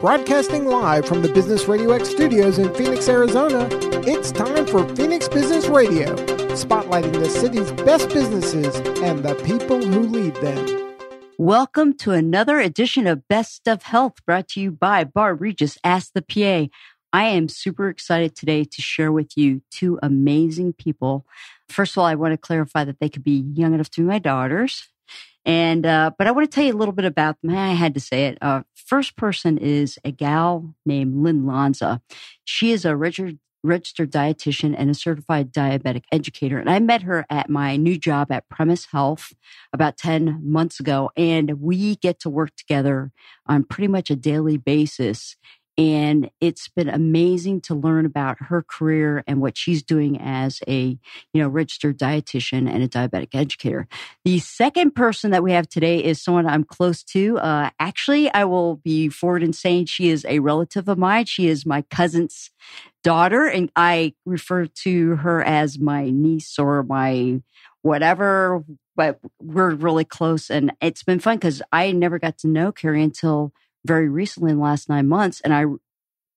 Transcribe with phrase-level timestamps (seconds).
[0.00, 3.66] Broadcasting live from the Business Radio X studios in Phoenix, Arizona,
[4.06, 6.14] it's time for Phoenix Business Radio,
[6.54, 10.94] spotlighting the city's best businesses and the people who lead them.
[11.38, 16.12] Welcome to another edition of Best of Health brought to you by Barb Regis Ask
[16.12, 16.70] the PA.
[17.14, 21.24] I am super excited today to share with you two amazing people.
[21.70, 24.06] First of all, I want to clarify that they could be young enough to be
[24.06, 24.90] my daughters.
[25.44, 27.54] And, uh, but I want to tell you a little bit about them.
[27.54, 28.38] I had to say it.
[28.40, 32.02] Uh, first person is a gal named Lynn Lanza.
[32.44, 36.58] She is a registered, registered dietitian and a certified diabetic educator.
[36.58, 39.32] And I met her at my new job at Premise Health
[39.72, 41.10] about 10 months ago.
[41.16, 43.12] And we get to work together
[43.46, 45.36] on pretty much a daily basis.
[45.78, 50.98] And it's been amazing to learn about her career and what she's doing as a,
[51.32, 53.86] you know, registered dietitian and a diabetic educator.
[54.24, 57.38] The second person that we have today is someone I'm close to.
[57.38, 61.26] Uh, actually, I will be forward in saying she is a relative of mine.
[61.26, 62.50] She is my cousin's
[63.04, 67.42] daughter, and I refer to her as my niece or my
[67.82, 68.64] whatever,
[68.96, 70.50] but we're really close.
[70.50, 73.52] And it's been fun because I never got to know Carrie until
[73.86, 75.40] very recently in the last nine months.
[75.40, 75.64] And I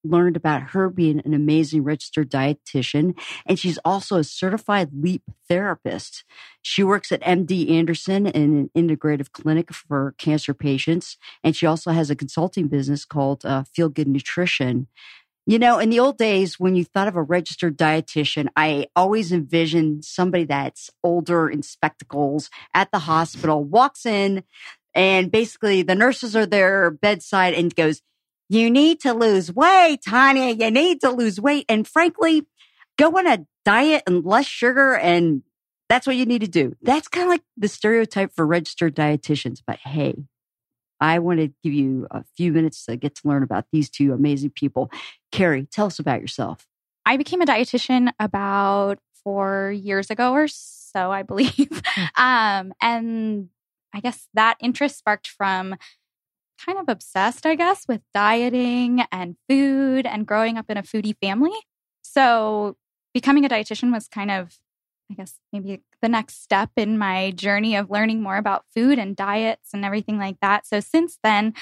[0.02, 3.18] learned about her being an amazing registered dietitian.
[3.44, 6.24] And she's also a certified LEAP therapist.
[6.62, 11.16] She works at MD Anderson in an integrative clinic for cancer patients.
[11.44, 14.86] And she also has a consulting business called uh, Feel Good Nutrition.
[15.46, 19.32] You know, in the old days, when you thought of a registered dietitian, I always
[19.32, 24.44] envisioned somebody that's older in spectacles at the hospital, walks in,
[24.94, 28.02] and basically the nurses are there bedside and goes,
[28.48, 30.52] you need to lose weight, Tanya.
[30.52, 31.66] You need to lose weight.
[31.68, 32.46] And frankly,
[32.98, 34.96] go on a diet and less sugar.
[34.96, 35.42] And
[35.88, 36.74] that's what you need to do.
[36.82, 39.60] That's kind of like the stereotype for registered dietitians.
[39.64, 40.24] But hey,
[41.00, 44.12] I want to give you a few minutes to get to learn about these two
[44.12, 44.90] amazing people.
[45.30, 46.66] Carrie, tell us about yourself.
[47.06, 51.82] I became a dietitian about four years ago or so, I believe.
[52.16, 53.48] um, and
[53.94, 55.76] I guess that interest sparked from
[56.64, 61.16] kind of obsessed, I guess, with dieting and food and growing up in a foodie
[61.20, 61.58] family.
[62.02, 62.76] So
[63.14, 64.58] becoming a dietitian was kind of,
[65.10, 69.16] I guess, maybe the next step in my journey of learning more about food and
[69.16, 70.66] diets and everything like that.
[70.66, 71.54] So since then,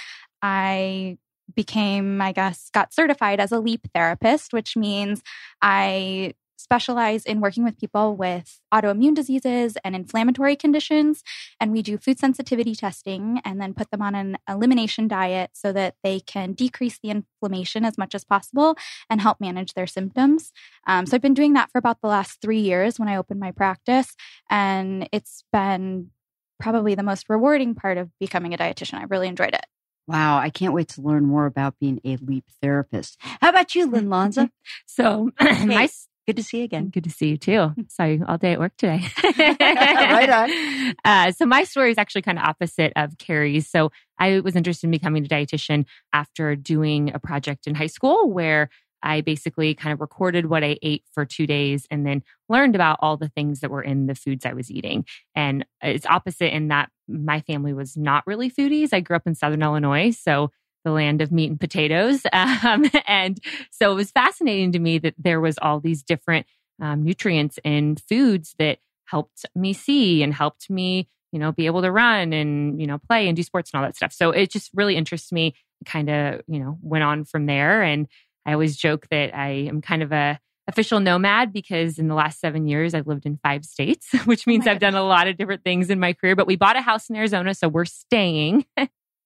[0.43, 1.19] I
[1.55, 5.23] became, I guess, got certified as a LEAP therapist, which means
[5.63, 11.23] I specialize in working with people with autoimmune diseases and inflammatory conditions.
[11.61, 15.73] And we do food sensitivity testing and then put them on an elimination diet so
[15.73, 18.77] that they can decrease the inflammation as much as possible
[19.09, 20.53] and help manage their symptoms.
[20.87, 23.41] Um, so I've been doing that for about the last three years when I opened
[23.41, 24.15] my practice.
[24.51, 26.11] And it's been
[26.59, 28.99] probably the most rewarding part of becoming a dietitian.
[28.99, 29.65] I really enjoyed it.
[30.09, 33.19] Wow, I can't wait to learn more about being a LEAP therapist.
[33.21, 34.51] How about you, Lynn Lanza?
[34.87, 35.89] so, my
[36.29, 36.91] Good to see you again.
[36.91, 37.73] Good to see you too.
[37.89, 39.01] Sorry, all day at work today.
[39.25, 40.95] right on.
[41.05, 43.69] Uh, so my story is actually kind of opposite of Carrie's.
[43.69, 48.31] So I was interested in becoming a dietitian after doing a project in high school
[48.31, 48.69] where
[49.03, 52.99] I basically kind of recorded what I ate for two days and then learned about
[53.01, 55.05] all the things that were in the foods I was eating.
[55.35, 58.91] And it's opposite in that my family was not really foodies.
[58.93, 60.11] I grew up in Southern Illinois.
[60.11, 60.51] So
[60.89, 62.23] the land of meat and potatoes.
[62.39, 63.39] Um, and
[63.71, 66.47] so it was fascinating to me that there was all these different
[66.81, 71.83] um, nutrients in foods that helped me see and helped me, you know, be able
[71.83, 74.13] to run and, you know, play and do sports and all that stuff.
[74.13, 75.55] So it just really interests me,
[75.85, 77.83] kind of, you know, went on from there.
[77.83, 78.07] And
[78.47, 80.39] I always joke that I am kind of a
[80.69, 84.51] official nomad because in the last seven years I've lived in five states, which oh
[84.51, 86.37] means oh I've done a lot of different things in my career.
[86.37, 88.65] But we bought a house in Arizona, so we're staying.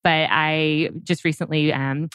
[0.05, 2.09] But I just recently, um,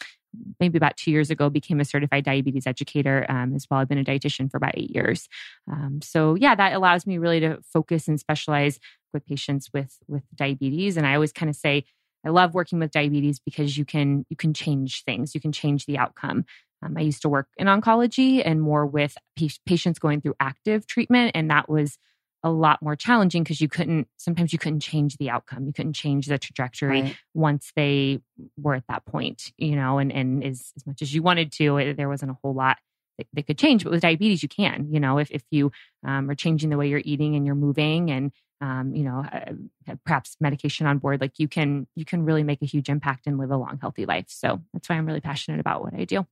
[0.60, 3.80] maybe about two years ago, became a certified diabetes educator um, as well.
[3.80, 5.28] I've been a dietitian for about eight years.
[5.72, 8.80] Um, so yeah, that allows me really to focus and specialize
[9.14, 10.98] with patients with with diabetes.
[10.98, 11.86] And I always kind of say,
[12.26, 15.34] I love working with diabetes because you can you can change things.
[15.34, 16.46] You can change the outcome.
[16.84, 19.18] Um, I used to work in oncology and more with
[19.66, 21.98] patients going through active treatment, and that was
[22.44, 25.66] a lot more challenging because you couldn't sometimes you couldn't change the outcome.
[25.66, 27.18] You couldn't change the trajectory right.
[27.34, 28.20] once they
[28.58, 31.78] were at that point you know and and as, as much as you wanted to
[31.78, 32.78] it, there wasn't a whole lot
[33.18, 33.84] that, that, could change.
[33.84, 35.72] But with diabetes you can you know if, if you
[36.06, 38.32] um, are changing the way you're eating and you're moving and
[38.62, 42.62] um, you know uh, perhaps medication on board like you can you can really make
[42.62, 44.26] a huge impact and live a long healthy life.
[44.30, 46.26] So that's why i'm really passionate about what i do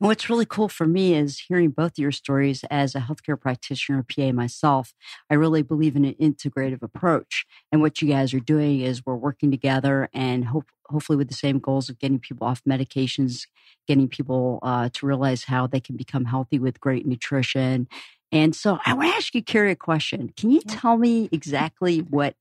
[0.00, 4.04] And what's really cool for me is hearing both your stories as a healthcare practitioner,
[4.04, 4.94] PA myself.
[5.30, 7.46] I really believe in an integrative approach.
[7.70, 11.34] And what you guys are doing is we're working together and hope, hopefully with the
[11.34, 13.46] same goals of getting people off medications,
[13.86, 17.88] getting people uh, to realize how they can become healthy with great nutrition.
[18.30, 20.32] And so I want to ask you, Carrie, a question.
[20.36, 20.74] Can you yeah.
[20.74, 22.34] tell me exactly what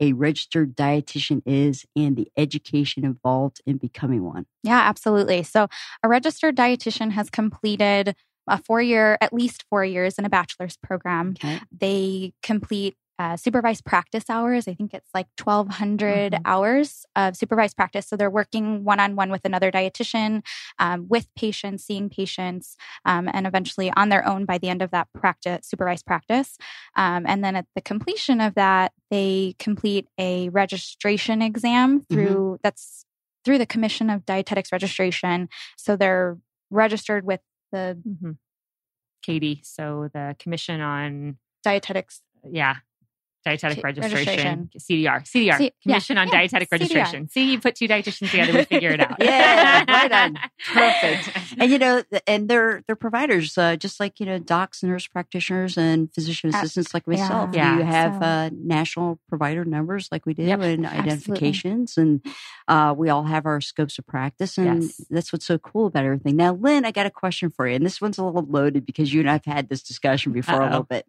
[0.00, 4.46] a registered dietitian is and the education involved in becoming one?
[4.62, 5.42] Yeah, absolutely.
[5.42, 5.68] So,
[6.02, 8.14] a registered dietitian has completed
[8.48, 11.34] a four year, at least four years in a bachelor's program.
[11.38, 11.60] Okay.
[11.76, 14.68] They complete uh, supervised practice hours.
[14.68, 16.42] I think it's like 1,200 mm-hmm.
[16.44, 18.06] hours of supervised practice.
[18.06, 20.42] So they're working one on one with another dietitian,
[20.78, 24.90] um, with patients, seeing patients, um, and eventually on their own by the end of
[24.92, 26.56] that practice, supervised practice.
[26.96, 32.14] Um, and then at the completion of that, they complete a registration exam mm-hmm.
[32.14, 32.60] through mm-hmm.
[32.62, 33.04] that's
[33.44, 35.48] through the Commission of Dietetics Registration.
[35.76, 36.38] So they're
[36.70, 37.40] registered with
[37.72, 38.32] the mm-hmm.
[39.26, 42.76] CADI, so the Commission on Dietetics yeah
[43.56, 44.70] dietetic registration, registration.
[44.78, 46.72] CDR, CDR, C- Commission yeah, on yeah, Dietetic CDR.
[46.72, 47.28] Registration.
[47.28, 49.16] See, you put two dietitians together, we figure it out.
[49.20, 50.38] yeah, right on,
[50.72, 51.30] perfect.
[51.58, 55.76] And you know, and they're they're providers, uh, just like you know, docs, nurse practitioners,
[55.76, 57.50] and physician assistants like myself.
[57.54, 58.26] Yeah, you have so.
[58.26, 62.20] uh, national provider numbers like we do, yep, and identifications, absolutely.
[62.24, 62.34] and
[62.68, 65.00] uh, we all have our scopes of practice, and yes.
[65.10, 66.36] that's what's so cool about everything.
[66.36, 69.12] Now, Lynn, I got a question for you, and this one's a little loaded because
[69.12, 70.64] you and I've had this discussion before Uh-oh.
[70.64, 71.06] a little bit.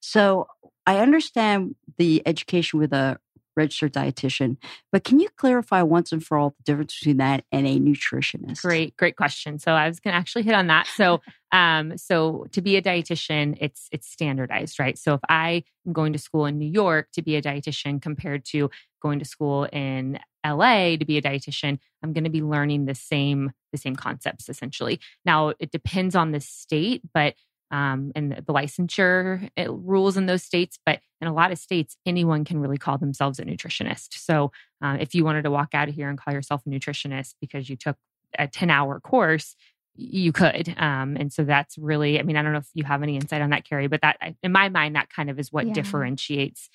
[0.00, 0.46] So
[0.88, 3.18] I understand the education with a
[3.58, 4.56] registered dietitian,
[4.90, 8.62] but can you clarify once and for all the difference between that and a nutritionist?
[8.62, 9.58] Great, great question.
[9.58, 10.86] So I was going to actually hit on that.
[10.86, 11.20] So,
[11.52, 14.96] um, so to be a dietitian, it's it's standardized, right?
[14.96, 18.46] So if I am going to school in New York to be a dietitian compared
[18.46, 18.70] to
[19.02, 22.94] going to school in LA to be a dietitian, I'm going to be learning the
[22.94, 25.00] same the same concepts essentially.
[25.26, 27.34] Now it depends on the state, but
[27.70, 30.78] um, and the licensure eh, rules in those states.
[30.84, 34.14] But in a lot of states, anyone can really call themselves a nutritionist.
[34.14, 37.34] So uh, if you wanted to walk out of here and call yourself a nutritionist
[37.40, 37.96] because you took
[38.38, 39.56] a 10 hour course,
[39.94, 40.74] you could.
[40.78, 43.42] Um, and so that's really, I mean, I don't know if you have any insight
[43.42, 45.72] on that, Carrie, but that, in my mind, that kind of is what yeah.
[45.72, 46.70] differentiates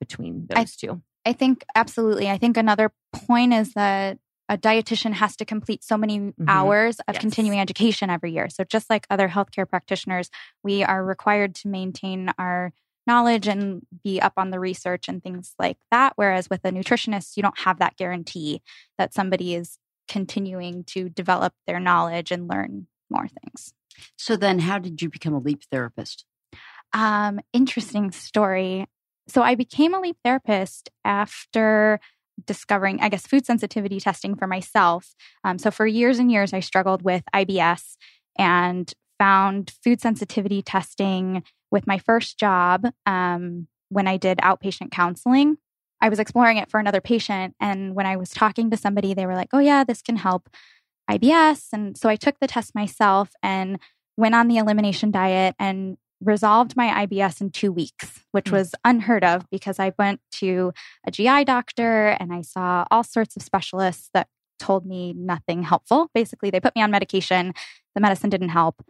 [0.00, 1.02] between those I, two.
[1.24, 2.28] I think absolutely.
[2.28, 6.44] I think another point is that a dietitian has to complete so many mm-hmm.
[6.48, 7.20] hours of yes.
[7.20, 8.48] continuing education every year.
[8.48, 10.30] So just like other healthcare practitioners,
[10.62, 12.72] we are required to maintain our
[13.06, 16.12] knowledge and be up on the research and things like that.
[16.16, 18.62] Whereas with a nutritionist, you don't have that guarantee
[18.98, 19.78] that somebody is
[20.08, 23.72] continuing to develop their knowledge and learn more things.
[24.16, 26.24] So then how did you become a leap therapist?
[26.92, 28.86] Um, interesting story.
[29.28, 32.00] So I became a leap therapist after
[32.44, 35.14] discovering, I guess, food sensitivity testing for myself.
[35.44, 37.96] Um, so for years and years, I struggled with IBS
[38.38, 45.56] and found food sensitivity testing with my first job um, when I did outpatient counseling.
[46.00, 47.54] I was exploring it for another patient.
[47.58, 50.50] And when I was talking to somebody, they were like, oh, yeah, this can help
[51.10, 51.68] IBS.
[51.72, 53.78] And so I took the test myself and
[54.16, 59.24] went on the elimination diet and resolved my IBS in two weeks, which was unheard
[59.24, 60.72] of because I went to
[61.06, 64.28] a GI doctor and I saw all sorts of specialists that
[64.58, 66.10] told me nothing helpful.
[66.14, 67.52] Basically, they put me on medication,
[67.94, 68.82] the medicine didn't help.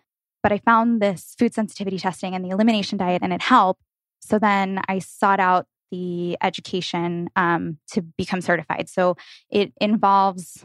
[0.43, 3.83] But I found this food sensitivity testing and the elimination diet, and it helped.
[4.21, 8.89] So then I sought out the education um, to become certified.
[8.89, 9.17] So
[9.51, 10.65] it involves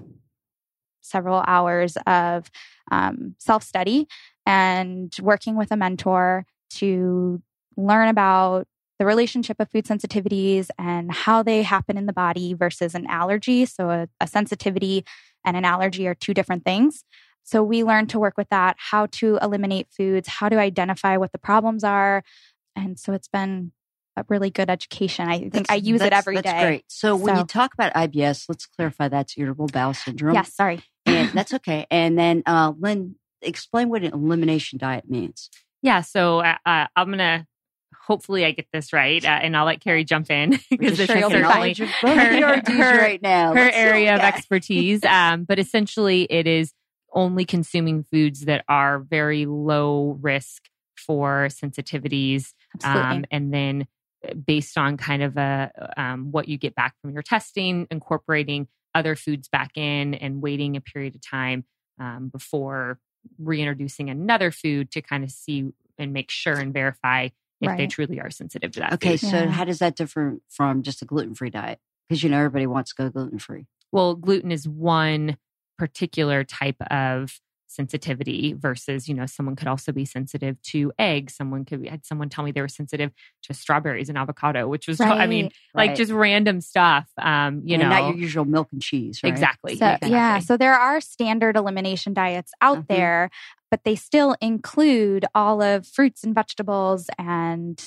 [1.02, 2.50] several hours of
[2.92, 4.08] um, self study
[4.46, 7.42] and working with a mentor to
[7.78, 8.68] learn about
[9.02, 13.66] the relationship of food sensitivities and how they happen in the body versus an allergy.
[13.66, 15.04] So, a, a, sensitivity
[15.44, 17.04] and an allergy are two different things.
[17.44, 21.32] So, we learn to work with that, how to eliminate foods, how to identify what
[21.32, 22.24] the problems are.
[22.76, 23.72] And so, it's been
[24.18, 25.28] a really good education.
[25.28, 26.52] I think that's, I use it every that's day.
[26.52, 26.86] that's great.
[26.88, 30.36] So, so, when you talk about IBS, let's clarify that's irritable bowel syndrome.
[30.36, 30.82] Yes, sorry.
[31.08, 31.88] and that's okay.
[31.90, 35.50] And then, uh, Lynn, explain what an elimination diet means.
[35.82, 36.02] Yeah.
[36.02, 37.48] So uh, uh I'm going to
[38.12, 41.24] hopefully I get this right, uh, and I'll let Carrie jump in because this is
[41.32, 41.86] certainly her,
[42.66, 43.54] her, right now.
[43.54, 45.04] her area of expertise.
[45.06, 46.74] Um, but essentially, it is
[47.14, 50.64] only consuming foods that are very low risk
[50.98, 53.88] for sensitivities, um, and then
[54.28, 58.68] uh, based on kind of a um, what you get back from your testing, incorporating
[58.94, 61.66] other foods back in, and waiting a period of time
[62.00, 63.00] um, before
[63.38, 67.30] reintroducing another food to kind of see and make sure and verify
[67.62, 67.78] if right.
[67.78, 68.94] they truly are sensitive to that.
[68.94, 69.30] Okay, food.
[69.30, 69.50] so yeah.
[69.50, 71.80] how does that differ from just a gluten free diet?
[72.08, 73.68] Because you know everybody wants to go gluten free.
[73.92, 75.38] Well, gluten is one
[75.78, 77.40] particular type of
[77.72, 81.36] sensitivity versus, you know, someone could also be sensitive to eggs.
[81.36, 83.12] Someone could had someone tell me they were sensitive
[83.44, 85.88] to strawberries and avocado, which was, I mean, Right.
[85.90, 87.10] like just random stuff.
[87.18, 89.30] Um, you And know, not your usual milk and cheese, right?
[89.32, 89.72] exactly.
[89.78, 90.12] So, exactly.
[90.12, 92.88] yeah, so there are standard elimination diets out Mhm.
[92.88, 93.30] there,
[93.70, 97.82] but they still include all of fruits and vegetables and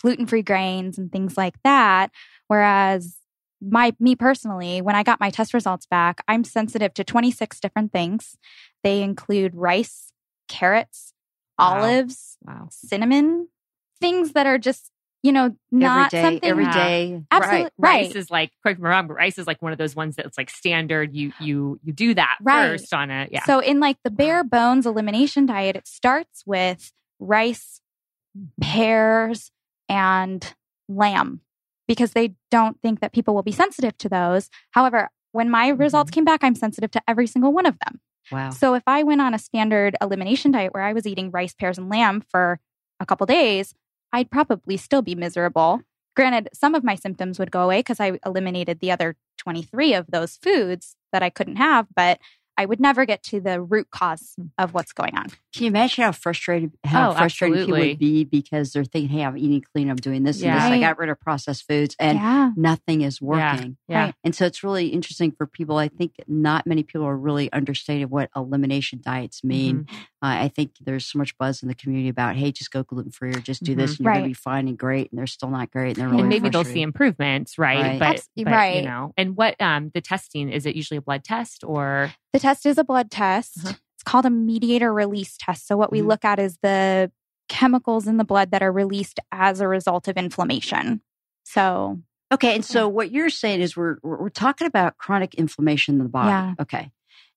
[0.00, 2.10] gluten free grains and things like that.
[2.46, 3.16] Whereas
[3.60, 7.92] my me personally, when I got my test results back, I'm sensitive to 26 different
[7.92, 8.36] things.
[8.82, 10.12] They include rice,
[10.48, 11.12] carrots,
[11.58, 11.76] Wow.
[11.78, 12.68] olives, wow.
[12.70, 13.48] cinnamon,
[14.00, 14.90] things that are just,
[15.22, 16.72] you know, not every day, something every Yeah.
[16.72, 17.22] day.
[17.30, 17.70] Absolutely.
[17.78, 20.36] rice is like correct me wrong, but rice is like one of those ones that's
[20.36, 21.14] like standard.
[21.14, 22.70] You you you do that Right.
[22.78, 23.30] first on it.
[23.32, 23.44] yeah.
[23.44, 27.80] So in like the bare bones elimination diet, it starts with rice,
[28.60, 29.50] pears,
[29.88, 30.54] and
[30.88, 31.40] lamb
[31.86, 34.50] because they don't think that people will be sensitive to those.
[34.70, 36.14] However, when my results mm-hmm.
[36.14, 38.00] came back, I'm sensitive to every single one of them.
[38.30, 38.50] Wow.
[38.50, 41.78] So if I went on a standard elimination diet where I was eating rice, pears,
[41.78, 42.58] and lamb for
[43.00, 43.74] a couple days,
[44.12, 45.82] I'd probably still be miserable.
[46.16, 50.06] Granted, some of my symptoms would go away because I eliminated the other 23 of
[50.08, 52.20] those foods that I couldn't have, but
[52.56, 55.26] I would never get to the root cause of what's going on.
[55.54, 59.24] Can you imagine how frustrated how Oh, frustrated people would be because they're thinking, "Hey,
[59.24, 59.88] I'm eating clean.
[59.90, 60.54] I'm doing this and Yeah.
[60.68, 60.78] this.
[60.78, 62.50] I got rid of processed foods, and yeah.
[62.56, 64.04] nothing is working." yeah.
[64.06, 64.14] Right.
[64.24, 65.76] And so it's really interesting for people.
[65.78, 69.84] I think not many people are really understanding what elimination diets mean.
[69.84, 69.94] Mhm.
[70.22, 73.10] Uh, I think there's so much buzz in the community about, "Hey, just go gluten
[73.12, 75.26] free or just do this, and you're going to be fine and great." And they're
[75.26, 77.80] still not great, and they're really and maybe they'll see improvements, right?
[77.82, 77.98] Right.
[77.98, 78.76] But, Abs- but, right.
[78.76, 82.40] you know, and what um the testing is it usually a blood test or The
[82.44, 83.58] test is a blood test.
[83.64, 83.74] Uh-huh.
[83.96, 85.66] It's called a mediator release test.
[85.66, 86.06] So, what we Mhm.
[86.08, 87.10] look at is the
[87.48, 91.00] chemicals in the blood that are released as a result of inflammation.
[91.44, 92.00] So,
[92.32, 96.08] Okay, and so what you're saying is we're we're talking about chronic inflammation in the
[96.08, 96.30] body.
[96.30, 96.54] Yeah.
[96.58, 96.90] Okay.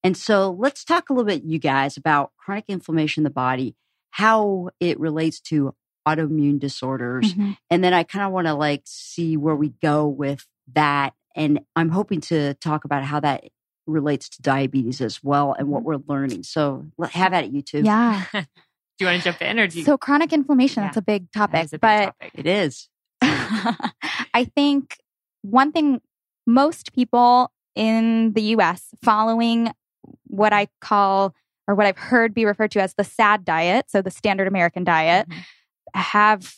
[0.03, 3.75] And so let's talk a little bit, you guys, about chronic inflammation in the body,
[4.11, 5.75] how it relates to
[6.07, 7.33] autoimmune disorders.
[7.33, 7.57] mhm.
[7.69, 11.13] And then I kind of want to like see where we go with that.
[11.35, 13.43] And I'm hoping to talk about how that
[13.87, 16.43] relates to diabetes as well and what we're learning.
[16.43, 17.81] So have at it, you two.
[17.81, 18.23] yeah.
[18.33, 18.45] do
[18.99, 20.87] you want to jump in or do you So, chronic inflammation, Yeah.
[20.89, 21.65] that's a big topic.
[21.67, 22.31] a big but topic.
[22.35, 22.89] It is.
[23.21, 24.97] I think
[25.41, 26.01] one thing
[26.45, 29.71] most people in the US following
[30.25, 31.33] what I call
[31.67, 34.83] or what I've heard be referred to as the SAD diet, so the standard American
[34.83, 35.43] diet, Mhm.
[35.95, 36.55] have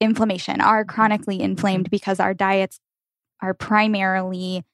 [0.00, 0.94] inflammation, are Mm-hmm.
[0.94, 2.80] chronically inflamed because our diets
[3.40, 4.64] are primarily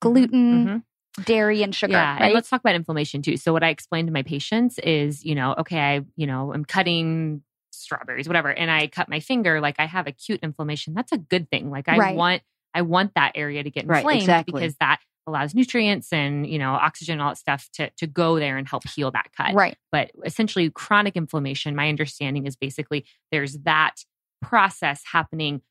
[0.00, 0.82] gluten, Mhm.
[1.22, 1.92] Dairy, and sugar.
[1.92, 2.22] Yeah, right?
[2.24, 3.36] and let's talk about inflammation too.
[3.36, 6.64] So what I explain to my patients is, you know, okay, I, you know, I'm
[6.64, 7.42] cutting
[7.72, 10.94] strawberries, whatever, and I cut my finger, like I have acute inflammation.
[10.94, 11.70] That's a good thing.
[11.70, 12.16] Like I Right.
[12.16, 12.42] want,
[12.74, 14.52] I want that area to get Right, inflamed exactly.
[14.52, 18.58] because that allows nutrients and you know oxygen, all that stuff to to go there
[18.58, 19.54] and help heal that cut.
[19.54, 19.76] right.
[19.90, 24.04] But essentially, chronic inflammation, my understanding is basically there's that
[24.42, 25.62] process happening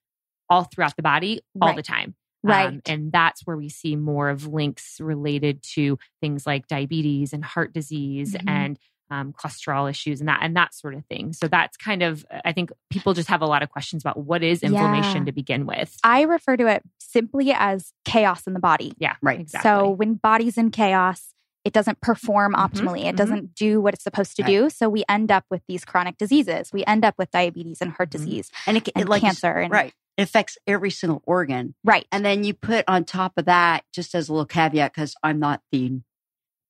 [0.49, 1.75] all throughout the body all Right.
[1.75, 2.15] the time.
[2.43, 2.67] Right.
[2.67, 7.43] Um, and that's where we see more of links related to things like diabetes and
[7.43, 8.49] heart disease Mhm.
[8.49, 11.33] and um, cholesterol issues and that and that sort of thing.
[11.33, 14.41] So that's kind of I think people just have a lot of questions about what
[14.43, 15.25] is inflammation Yeah.
[15.25, 15.95] to begin with.
[16.03, 18.93] I refer to it simply as chaos in the body.
[18.97, 19.39] yeah, Right.
[19.41, 19.69] Exactly.
[19.69, 21.32] So when body's in chaos,
[21.65, 23.05] it doesn't perform Mhm, optimally.
[23.05, 23.17] It mhm.
[23.17, 24.49] doesn't do what it's supposed to Right.
[24.49, 24.69] do.
[24.69, 26.71] So we end up with these chronic diseases.
[26.73, 28.11] We end up with diabetes and heart Mhm.
[28.11, 29.47] disease And it, and it like cancer.
[29.59, 29.93] And, right.
[30.17, 31.73] It affects every single organ.
[31.83, 32.05] Right.
[32.11, 35.39] And then you put on top of that, just as a little caveat, because I'm
[35.39, 36.01] not the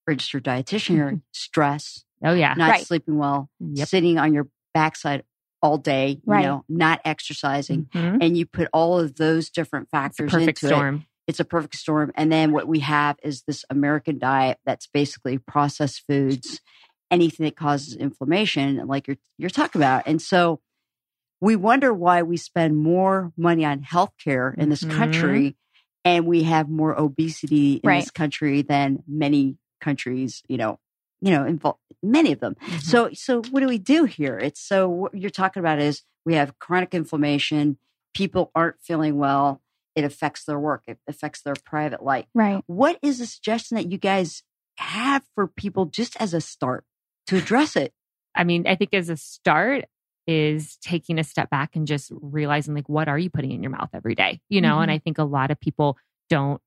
[0.07, 2.85] registered dietitian here, stress, oh yeah, not Right.
[2.85, 3.87] sleeping well, Yep.
[3.87, 5.23] sitting on your backside
[5.61, 6.41] all day, Right.
[6.41, 7.85] you know, not exercising.
[7.93, 8.17] Mhm.
[8.21, 11.01] And you put all of those different factors perfect into it.
[11.27, 12.11] It's a perfect storm.
[12.15, 16.59] And then what we have is this American diet that's basically processed foods,
[17.09, 20.03] anything that causes inflammation, like you're you're talking about.
[20.05, 20.59] And so
[21.39, 24.97] we wonder why we spend more money on healthcare in this Mhm.
[24.97, 25.55] country
[26.05, 28.01] and we have more obesity in Right.
[28.01, 30.79] this country than many countries, you know,
[31.21, 32.55] you know, involve many of them.
[32.55, 32.81] Mhm.
[32.81, 34.37] So, so what do we do here?
[34.37, 37.77] It's so what you're talking about is we have chronic inflammation.
[38.13, 39.61] People aren't feeling well.
[39.95, 40.83] It affects their work.
[40.87, 42.25] It affects their private life.
[42.33, 42.63] Right.
[42.67, 44.43] What is a suggestion that you guys
[44.77, 46.83] have for people just as a start
[47.27, 47.93] to address it?
[48.35, 49.85] I mean, I think as a start
[50.25, 53.71] is taking a step back and just realizing like what are you putting in your
[53.71, 54.79] mouth every day, you know?
[54.79, 55.97] And I think a lot of people
[56.29, 56.61] don't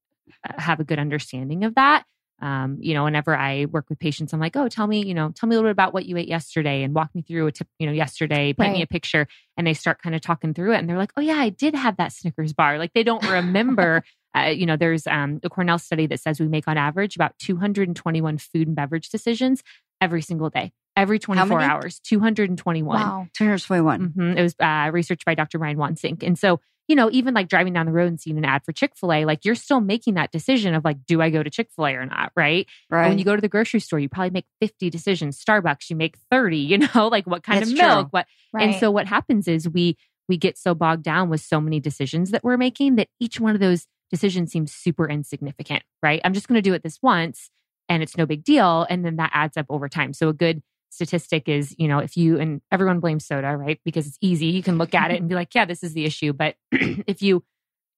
[0.48, 2.04] uh, have a good understanding of that.
[2.42, 5.30] Um, you know, whenever I work with patients, I'm like, oh, tell me, you know,
[5.34, 7.52] tell me a little bit about what you ate yesterday and walk me through a
[7.52, 9.26] tip, you know, yesterday, paint me a picture.
[9.56, 11.74] And they start kind of talking through it and they're like, oh, yeah, I did
[11.74, 12.78] have that Snickers bar.
[12.78, 14.02] Like they don't remember.
[14.36, 17.32] Uh, you know, there's um, a Cornell study that says we make on average about
[17.38, 19.62] 221 food and beverage decisions
[20.02, 23.00] every single day, every 24 hours, 221.
[23.00, 23.28] Wow.
[23.32, 24.12] 221.
[24.14, 24.36] Mhm.
[24.36, 25.58] It was uh, researched by Dr.
[25.58, 26.22] Brian Wansink.
[26.22, 28.72] And so, you know, even like driving down the road and seeing an ad for
[28.72, 31.50] Chick fil A, like you're still making that decision of like, do I go to
[31.50, 32.32] Chick fil A or not?
[32.36, 32.66] Right.
[32.90, 33.02] Right.
[33.02, 35.42] And when you go to the grocery store, you probably make 50 decisions.
[35.42, 37.86] Starbucks, you make 30, you know, like what kind That's of true.
[37.86, 38.26] milk, what.
[38.52, 38.70] Right.
[38.70, 39.96] And so what happens is we,
[40.28, 43.54] we get so bogged down with so many decisions that we're making that each one
[43.54, 46.20] of those decisions seems super insignificant, right?
[46.24, 47.50] I'm just going to do it this once
[47.88, 48.86] and it's no big deal.
[48.88, 50.12] And then that adds up over time.
[50.12, 50.62] So a good
[50.96, 53.80] statistic is, you know, if you, and everyone blames soda, right?
[53.84, 54.46] Because it's easy.
[54.46, 56.32] You can look at it and be like, yeah, this is the issue.
[56.32, 57.44] But if you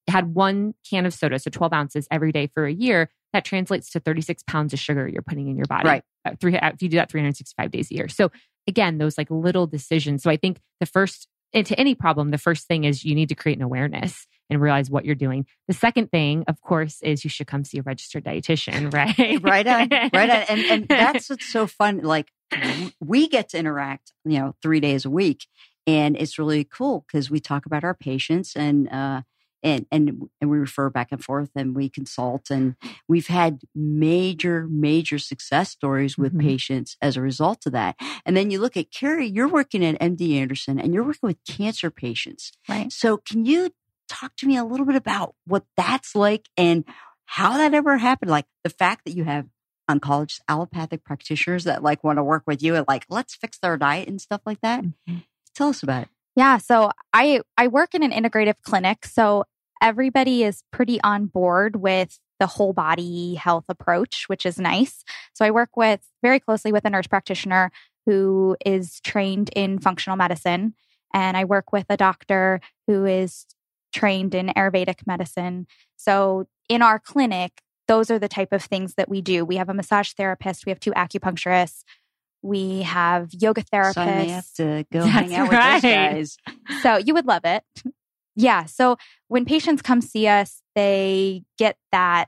[0.09, 3.91] had one can of soda, so 12 ounces every day for a year, that translates
[3.91, 5.89] to 36 pounds of sugar you're putting in your body.
[5.89, 6.03] Right.
[6.25, 8.09] Uh, three, uh, if you do that 365 days a year.
[8.09, 8.31] So
[8.67, 10.23] again, those like little decisions.
[10.23, 13.35] So I think the first, into any problem, the first thing is you need to
[13.35, 15.47] create an awareness and realize what you're doing.
[15.67, 19.43] The second thing, of course, is you should come see a registered dietitian, right?
[19.43, 20.43] right on, right on.
[20.49, 21.99] And, and that's what's so fun.
[22.03, 22.31] Like
[23.01, 25.47] we get to interact, you know, three days a week.
[25.87, 29.23] And it's really cool because we talk about our patients and, uh,
[29.63, 32.77] and, and, and we refer back and forth and we consult and
[33.09, 36.43] we've had major, major success stories with Mhm.
[36.43, 37.97] patients as a result of that.
[38.25, 41.45] And then you look at Carrie, you're working at MD Anderson and you're working with
[41.45, 42.53] cancer patients.
[42.69, 42.93] Right.
[42.93, 43.71] So can you
[44.09, 46.85] talk to me a little bit about what that's like and
[47.27, 48.31] how that ever happened?
[48.31, 49.47] Like the fact that you have
[49.91, 53.77] oncologists, allopathic practitioners that like want to work with you and like, let's fix their
[53.77, 54.85] diet and stuff like that.
[54.85, 55.25] Mhm.
[55.55, 56.09] Tell us about it.
[56.37, 56.59] Yeah.
[56.59, 59.05] So I I work in an integrative clinic.
[59.07, 59.45] So
[59.83, 65.05] everybody is pretty on board with the whole body health approach, which is nice.
[65.35, 67.73] So I work with very closely with a nurse practitioner
[68.07, 70.75] who is trained in functional medicine.
[71.13, 73.47] And I work with a doctor who is
[73.99, 75.67] trained in Ayurvedic medicine.
[75.97, 79.45] So in our clinic, those are the type of things that we do.
[79.45, 81.83] We have a massage therapist, we have two acupuncturists,
[82.43, 83.95] we have yoga therapists.
[83.95, 85.75] So I may have to go That's hang out right.
[85.75, 86.83] with those guys.
[86.83, 87.65] So you would love it.
[88.37, 88.67] Yeah.
[88.67, 92.27] So when patients come see us, they get that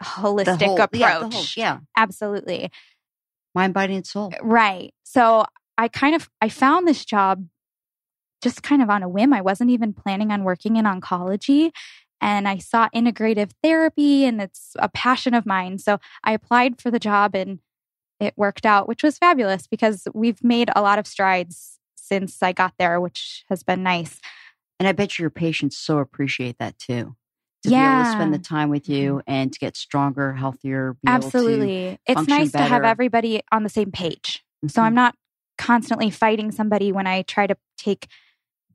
[0.00, 1.00] holistic whole, approach.
[1.00, 2.70] yeah, whole, yeah, Absolutely.
[3.54, 4.32] mind, body, and soul.
[4.40, 4.94] Right.
[5.02, 5.44] So
[5.76, 7.44] I kind of I found this job
[8.42, 9.32] just kind of on a whim.
[9.32, 11.70] I wasn't even planning on working in oncology.
[12.20, 15.78] And I saw integrative therapy and it's a passion of mine.
[15.78, 17.60] So I applied for the job and
[18.18, 22.52] it worked out, which was fabulous because we've made a lot of strides since I
[22.52, 24.20] got there, which has been nice.
[24.80, 27.14] And I bet your patients so appreciate that too.
[27.64, 30.94] To be able to spend the time with you and to get stronger, healthier.
[31.02, 31.98] Be able to- Absolutely.
[32.06, 34.44] It's nice to have everybody on the same page.
[34.68, 34.84] So Mhm.
[34.84, 35.14] I'm not
[35.56, 38.06] constantly fighting somebody when I try to take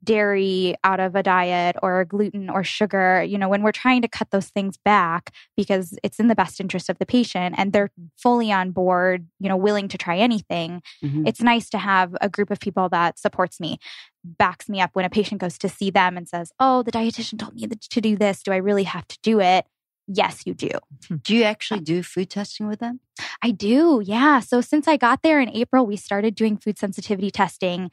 [0.04, 3.22] dairy out of a diet or gluten or sugar.
[3.22, 6.60] You know, when we're trying to cut those things back because it's in the best
[6.60, 10.82] interest of the patient and they're fully on board, you know, willing to try anything,
[11.02, 11.26] Mhm.
[11.26, 13.78] it's nice to have a group of people that supports me,
[14.24, 17.38] backs me up when a patient goes to see them and says, Oh, the dietitian
[17.38, 18.42] told me to do this.
[18.42, 19.66] Do I really have to do it?
[20.06, 20.68] Yes, you do.
[21.08, 21.16] Hmm.
[21.22, 23.00] Do you actually do food testing with them?
[23.42, 24.02] I do.
[24.04, 24.40] Yeah.
[24.40, 27.90] So since I got there in April, we started doing food sensitivity testing.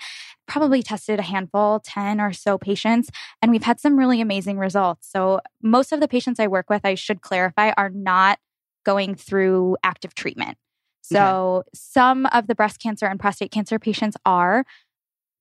[0.47, 3.09] Probably tested a handful, 10 or so patients,
[3.41, 5.09] and we've had some really amazing results.
[5.09, 8.39] So most of the patients I work with, I should clarify, are not
[8.85, 10.57] going through active treatment.
[11.03, 14.63] So some of the breast cancer and prostate cancer patients are,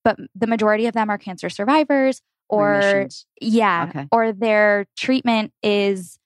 [0.03, 3.25] but the majority of them are cancer survivors or Remissions?
[3.39, 4.07] yeah, Okay.
[4.11, 6.17] or their treatment is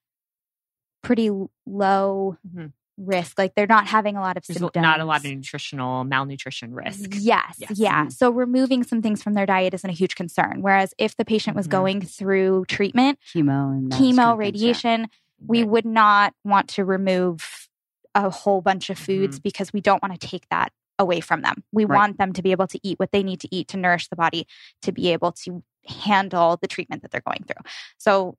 [1.06, 1.30] pretty
[1.66, 2.72] low Mhm.
[2.98, 3.38] risk.
[3.38, 4.82] Like they're not having a lot of There's symptoms.
[4.82, 7.10] not a lot of nutritional malnutrition risk.
[7.14, 7.72] Yes, Yes.
[7.76, 8.06] yeah.
[8.06, 8.12] Mhm.
[8.14, 10.62] So removing some things from their diet isn't a huge concern.
[10.62, 11.72] Whereas if the patient was Mhm.
[11.72, 14.36] going through treatment, chemo and chemo, kind of things, yeah.
[14.36, 15.08] radiation,
[15.46, 15.70] we Right.
[15.70, 17.68] would not want to remove
[18.16, 19.06] a whole bunch of Mm-hmm.
[19.06, 21.66] foods because we don't want to take that away from them.
[21.74, 21.98] We Right.
[21.98, 24.16] want them to be able to eat what they need to eat to nourish the
[24.16, 24.48] body
[24.84, 27.62] to be able to handle the treatment that they're going through.
[27.98, 28.38] So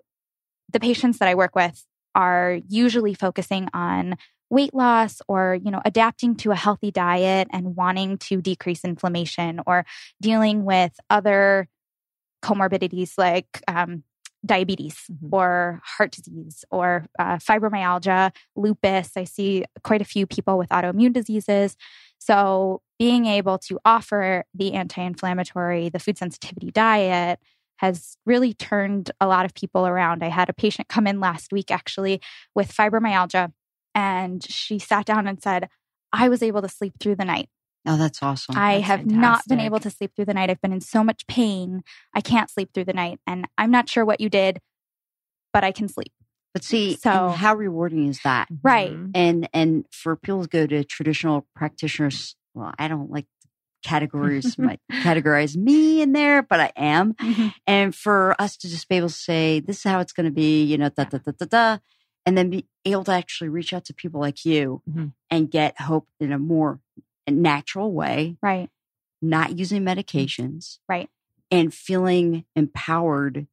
[0.73, 1.85] the patients that I work with
[2.17, 4.17] are usually focusing on
[4.51, 9.61] weight loss or you know adapting to a healthy diet and wanting to decrease inflammation
[9.67, 9.85] or
[10.23, 11.69] dealing with other
[12.43, 14.03] comorbidities like um,
[14.45, 15.29] diabetes Mhm.
[15.33, 19.17] or heart disease or uh, fibromyalgia, lupus.
[19.17, 21.77] I see quite a few people with autoimmune diseases.
[22.19, 27.41] So, being able to offer the anti inflammatory, the food sensitivity diet
[27.79, 30.23] has really turned a lot of people around.
[30.23, 32.21] I had a patient come in last week actually
[32.55, 33.53] with fibromyalgia,
[33.95, 35.69] and she sat down and said,
[36.13, 37.49] I was able to sleep through the night.
[37.89, 38.57] Oh, that's awesome.
[38.59, 40.51] I That's have not been able to sleep through the night.
[40.51, 41.83] I've been in so much pain.
[42.15, 43.21] I can't sleep through the night.
[43.29, 44.59] And I'm not sure what you did,
[45.53, 46.13] but I can sleep.
[46.53, 48.49] But see, So- how rewarding is that?
[48.63, 48.91] Right.
[48.93, 49.11] Mhm.
[49.15, 53.27] And and for people to go to traditional practitioners, well, I don't like
[53.87, 57.15] categories my categorize me in there, but I am.
[57.15, 57.53] Mhm.
[57.67, 60.33] And for us to just be able to say, this is how it's going to
[60.33, 61.79] be, you know, da da da da da,
[62.25, 65.13] and then be able to actually reach out to people like you Mhm.
[65.31, 66.81] and get hope in a more
[67.29, 68.71] natural way, Right.
[69.23, 71.09] not using medications, Right.
[71.51, 73.47] and feeling empowered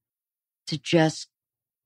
[0.67, 1.28] to just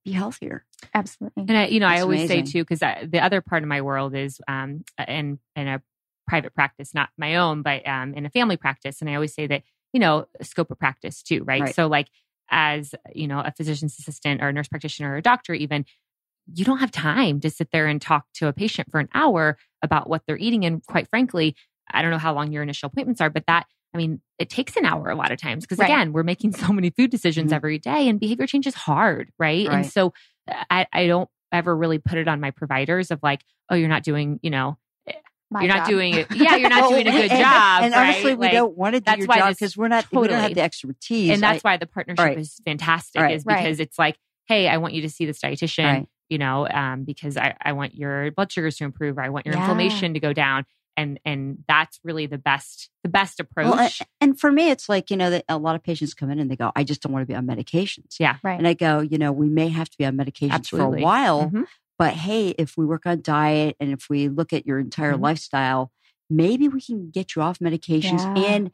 [0.05, 0.65] be healthier.
[0.93, 1.45] Absolutely.
[1.47, 3.81] And I, you know, I That's always say too, because the other part of my
[3.81, 5.81] world is um in in a
[6.27, 9.01] private practice, not my own, but um in a family practice.
[9.01, 9.63] And I always say that,
[9.93, 11.61] you know, scope of practice too, right?
[11.63, 11.75] Right.
[11.75, 12.07] So like
[12.49, 15.85] as, you know, a physician's assistant or a nurse practitioner or a doctor even,
[16.53, 19.57] you don't have time to sit there and talk to a patient for an hour
[19.81, 20.65] about what they're eating.
[20.65, 21.55] And quite frankly,
[21.91, 24.75] I don't know how long your initial appointments are, but that I mean, it takes
[24.75, 25.89] an hour a lot of times because Right.
[25.89, 27.55] again, we're making so many food decisions Mhm.
[27.55, 29.65] every day and behavior change is hard, right?
[29.67, 30.13] And so
[30.69, 34.03] I, I don't ever really put it on my providers of like, oh, you're not
[34.03, 34.77] doing, you know,
[35.49, 35.87] My you're not job.
[35.87, 36.27] doing it.
[36.35, 37.83] Yeah, you're not Well, doing a good and- job.
[37.83, 38.09] And right?
[38.09, 40.27] honestly, we Like, don't want to do that's your why job because we're not we
[40.27, 41.31] don't have the expertise.
[41.31, 42.37] and that's I- why the partnership Right.
[42.37, 43.35] is fantastic Right.
[43.35, 47.03] is because it's like, hey, I want you to see this dietitian, you know, um,
[47.05, 49.61] because I, I want your blood sugars to improve or I want your Yeah.
[49.61, 50.65] inflammation to go down.
[50.99, 53.67] And and that's really the best the best approach.
[53.69, 56.39] Well, and for me, it's like, you know, that a lot of patients come in
[56.39, 58.15] and they go, I just don't want to be on medications.
[58.19, 58.37] Yeah.
[58.43, 58.57] Right.
[58.57, 60.97] And I go, you know, we may have to be on medications Absolutely.
[60.97, 61.65] for a while, Mhm.
[61.97, 65.21] But hey, if we work on diet and if we look at your entire Mhm.
[65.21, 65.91] lifestyle,
[66.29, 68.23] maybe we can get you off medications.
[68.35, 68.43] Yeah.
[68.55, 68.71] And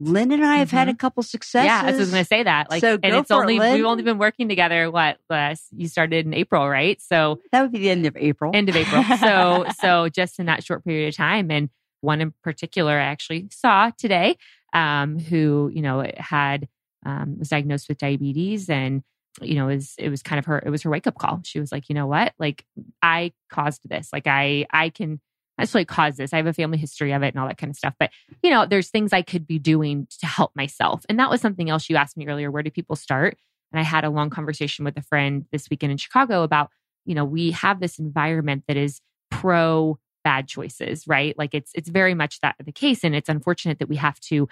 [0.00, 1.66] Lynn and I have had a couple successes.
[1.66, 2.70] Yeah, I was going to say that.
[2.70, 3.74] Like, So and it's it, only Lynn.
[3.74, 4.90] we've only been working together.
[4.92, 7.00] What last you started in April, right?
[7.02, 8.52] So That would be the end of April.
[8.54, 9.02] end of April.
[9.18, 11.68] So so just in that short period of time, and
[12.00, 14.36] one in particular, I actually saw today,
[14.72, 16.68] um, who you know had
[17.04, 19.02] um, was diagnosed with diabetes, and
[19.42, 21.40] you know is it was kind of her it was her wake up call.
[21.44, 22.64] She was like, you know what, like
[23.02, 24.10] I caused this.
[24.12, 25.20] Like I I can
[25.58, 26.32] necessarily cause this.
[26.32, 27.94] I have a family history of it and all that kind of stuff.
[27.98, 28.10] But
[28.42, 31.04] you know, there's things I could be doing to help myself.
[31.08, 32.50] And that was something else you asked me earlier.
[32.50, 33.36] Where do people start?
[33.72, 36.70] And I had a long conversation with a friend this weekend in Chicago about,
[37.04, 41.36] you know, we have this environment that is pro bad choices, right?
[41.38, 43.04] Like it's it's very much that the case.
[43.04, 44.48] And it's unfortunate that we have to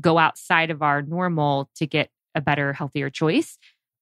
[0.00, 3.58] go outside of our normal to get a better, healthier choice.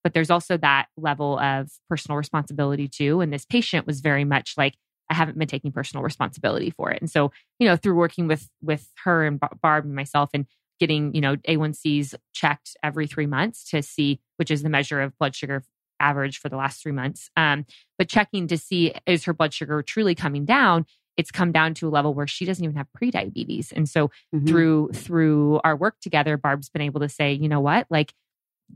[0.08, 3.20] But there's also that level of personal responsibility too.
[3.20, 4.72] And this patient was very much like,
[5.10, 7.02] I haven't been taking personal responsibility for it.
[7.02, 10.46] And so, you know, through working with with her and Barb and myself and
[10.80, 15.12] getting, you know, A1Cs checked every 3 months to see which is the measure of
[15.18, 15.62] blood sugar
[16.00, 17.28] average for the last 3 months.
[17.36, 17.66] Um
[17.98, 20.86] but checking to see is her blood sugar truly coming down,
[21.18, 23.72] it's come down to a level where she doesn't even have prediabetes.
[23.72, 24.48] And so Mhm.
[24.48, 28.14] through through our work together, Barb's been able to say, you know what, like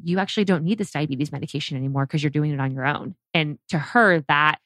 [0.02, 3.14] you actually don't need this diabetes medication anymore because you're doing it on your own.
[3.34, 4.58] And to her, that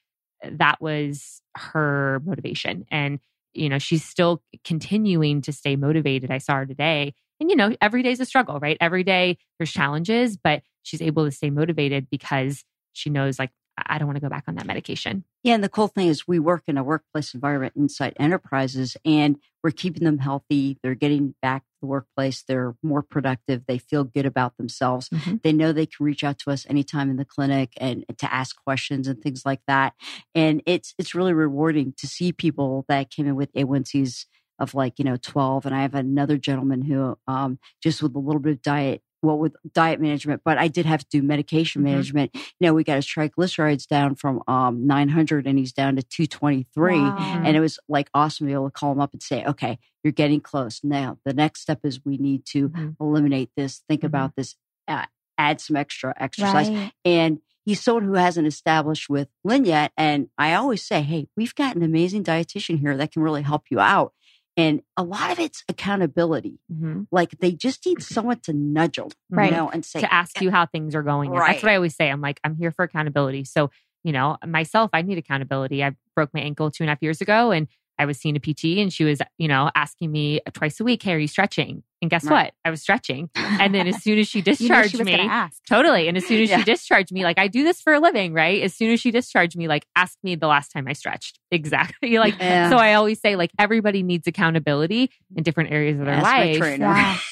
[0.43, 2.85] that was her motivation.
[2.91, 3.19] And
[3.53, 6.29] you know, she's still continuing to stay motivated.
[6.29, 7.13] I saw her today.
[7.39, 8.77] And you know, every day is a struggle, right?
[8.79, 12.63] Every day there's challenges, but she's able to stay motivated because
[12.93, 15.23] she knows like I don't want to go back on that medication.
[15.43, 19.37] Yeah, and the cool thing is we work in a workplace environment inside enterprises and
[19.63, 20.77] we're keeping them healthy.
[20.81, 22.43] They're getting back to the workplace.
[22.47, 23.65] They're more productive.
[23.67, 25.09] They feel good about themselves.
[25.09, 25.41] Mhm.
[25.43, 28.55] They know they can reach out to us anytime in the clinic and to ask
[28.63, 29.93] questions and things like that.
[30.35, 34.25] And it's it's really rewarding to see people that came in with A1Cs
[34.59, 35.65] of like, you know, 12.
[35.65, 39.37] And I have another gentleman who um just with a little bit of diet well
[39.37, 41.85] with diet management, but I did have to do medication Mhm.
[41.85, 42.31] management.
[42.35, 47.11] You know, we got his triglycerides down from um 900 and he's down to 223.
[47.11, 47.41] Wow.
[47.45, 49.79] And it was like awesome to be able to call him up and say, okay,
[50.03, 50.81] you're getting close.
[50.83, 52.95] Now, the next step is we need to Mhm.
[52.99, 54.05] eliminate this, think Mhm.
[54.07, 54.55] about this,
[54.87, 55.05] uh,
[55.37, 56.69] add some extra exercise.
[56.69, 56.91] Right.
[57.05, 59.91] And he's someone who hasn't established with Lynn yet.
[59.97, 63.65] And I always say, hey, we've got an amazing dietitian here that can really help
[63.69, 64.13] you out.
[64.57, 66.59] And a lot of it's accountability.
[66.73, 67.07] Mhm.
[67.11, 69.51] Like they just need someone to nudge them, Right.
[69.51, 71.29] you know, and say, to ask you how things are going.
[71.29, 71.51] Right.
[71.53, 72.09] That's what I always say.
[72.09, 73.43] I'm like, I'm here for accountability.
[73.43, 73.69] So,
[74.03, 75.83] you know, myself, I need accountability.
[75.83, 77.67] I broke my ankle two and a half years ago and
[77.99, 81.03] I was seeing a PT and she was, you know, asking me twice a week,
[81.03, 81.83] Hey, are you stretching?
[82.01, 82.45] And guess Right.
[82.45, 82.53] what?
[82.63, 83.29] I was stretching.
[83.35, 85.63] And then as soon as she you knew discharged she was me, ask.
[85.67, 86.07] Totally.
[86.07, 86.57] And as soon as Yeah.
[86.59, 88.61] she discharged me, like I do this for a living, right?
[88.61, 91.39] As soon as she discharged me, like ask me the last time I stretched.
[91.51, 92.19] Exactly.
[92.19, 92.69] Like, Yeah.
[92.69, 96.79] so I always say, like, everybody needs accountability in different areas of their Ask life.
[96.79, 97.17] Yeah.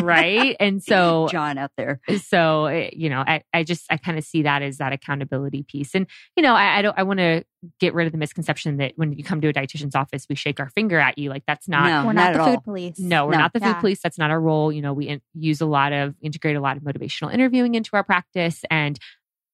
[0.00, 0.56] Right.
[0.58, 2.00] And so John out there.
[2.24, 5.62] so eh, you know i, I just i kind of see that as that accountability
[5.62, 7.44] piece and you know i, I don't i want to
[7.80, 10.60] get rid of the misconception that when you come to a dietitian's office we shake
[10.60, 12.60] our finger at you like that's not No, We're not not, the food all.
[12.60, 12.98] police.
[12.98, 13.38] no, we're No.
[13.38, 13.80] not the food Yeah.
[13.80, 14.00] police.
[14.00, 14.70] That's not our role.
[14.72, 17.90] You know, we in, use a lot of integrate a lot of motivational interviewing into
[17.94, 18.98] our practice, and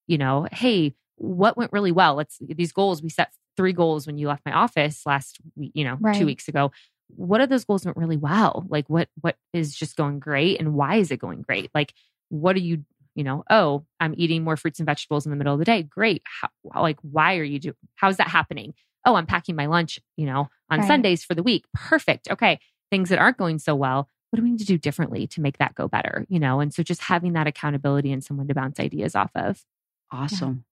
[0.06, 2.14] you know, hey, what went really well?
[2.14, 3.02] Let's these goals.
[3.02, 6.18] We set three goals when you left my office last week, you know, Right.
[6.18, 6.72] two weeks ago.
[7.16, 8.66] What of those goals went really well?
[8.68, 11.70] Like what what is just going great and why is it going great?
[11.74, 11.94] Like
[12.30, 12.84] what are you,
[13.14, 15.82] you know, oh, I'm eating more fruits and vegetables in the middle of the day.
[15.82, 16.22] Great.
[16.40, 16.48] How,
[16.82, 18.74] like why are you do how's that happening?
[19.04, 20.88] Oh, I'm packing my lunch, you know, on Right.
[20.88, 21.64] Sundays for the week.
[21.74, 22.28] Perfect.
[22.30, 22.58] Okay.
[22.90, 24.08] Things that aren't going so well.
[24.30, 26.26] What do we need to do differently to make that go better?
[26.28, 29.62] You know, and so just having that accountability and someone to bounce ideas off of.
[30.10, 30.64] Awesome.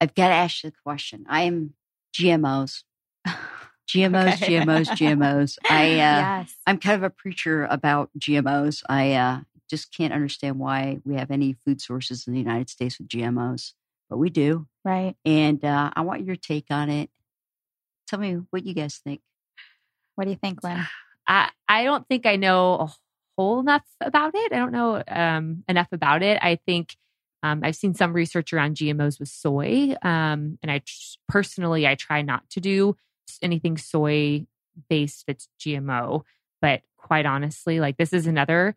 [0.00, 1.24] I've got to ask you the question.
[1.28, 1.74] I am
[2.14, 2.84] GMOs.
[3.88, 4.60] GMOs, Okay.
[4.60, 5.58] GMOs, GMOs.
[5.68, 6.54] I uh, yes.
[6.66, 8.82] I'm kind of a preacher about GMOs.
[8.88, 12.98] I uh, just can't understand why we have any food sources in the United States
[12.98, 13.72] with GMOs,
[14.08, 14.66] but we do.
[14.84, 15.14] Right.
[15.24, 17.10] And uh, I want your take on it.
[18.06, 19.20] Tell me what you guys think.
[20.14, 20.86] What do you think, Lynn?
[21.28, 22.92] I, I don't think I know a
[23.36, 24.52] whole enough about it.
[24.52, 26.38] I don't know um, enough about it.
[26.42, 26.96] I think
[27.42, 31.94] um, I've seen some research around GMOs with soy, um, and I tr- personally I
[31.94, 32.96] try not to do
[33.42, 34.46] anything soy
[34.88, 36.22] based that's GMO.
[36.60, 38.74] But quite honestly, like this is another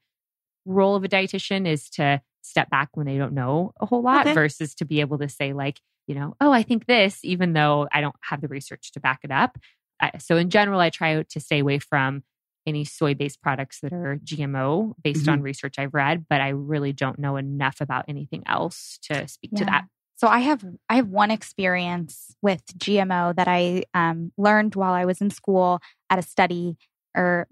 [0.65, 4.27] role of a dietitian is to step back when they don't know a whole lot
[4.27, 4.33] Okay.
[4.33, 7.87] versus to be able to say like you know oh I think this even though
[7.91, 9.57] I don't have the research to back it up.
[10.01, 12.23] I, so in general, I try to stay away from
[12.67, 15.31] any soy based products that are GMO based Mm-hmm.
[15.31, 19.55] on research I've read, but I really don't know enough about anything else to speak
[19.55, 19.85] to that.
[20.17, 25.05] So I have I have one experience with GMO that I um, learned while I
[25.05, 26.77] was in school at a study,
[27.15, 27.47] or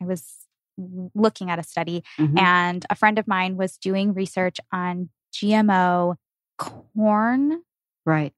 [0.00, 0.45] I was
[1.14, 2.38] looking at a study, Mhm.
[2.38, 6.16] and a friend of mine was doing research on GMO
[6.58, 7.62] corn.
[8.04, 8.32] Right.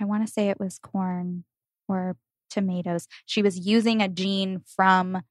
[0.00, 1.44] I want to say it was corn
[1.88, 2.16] or
[2.48, 3.06] tomatoes.
[3.26, 5.22] She was using a gene from.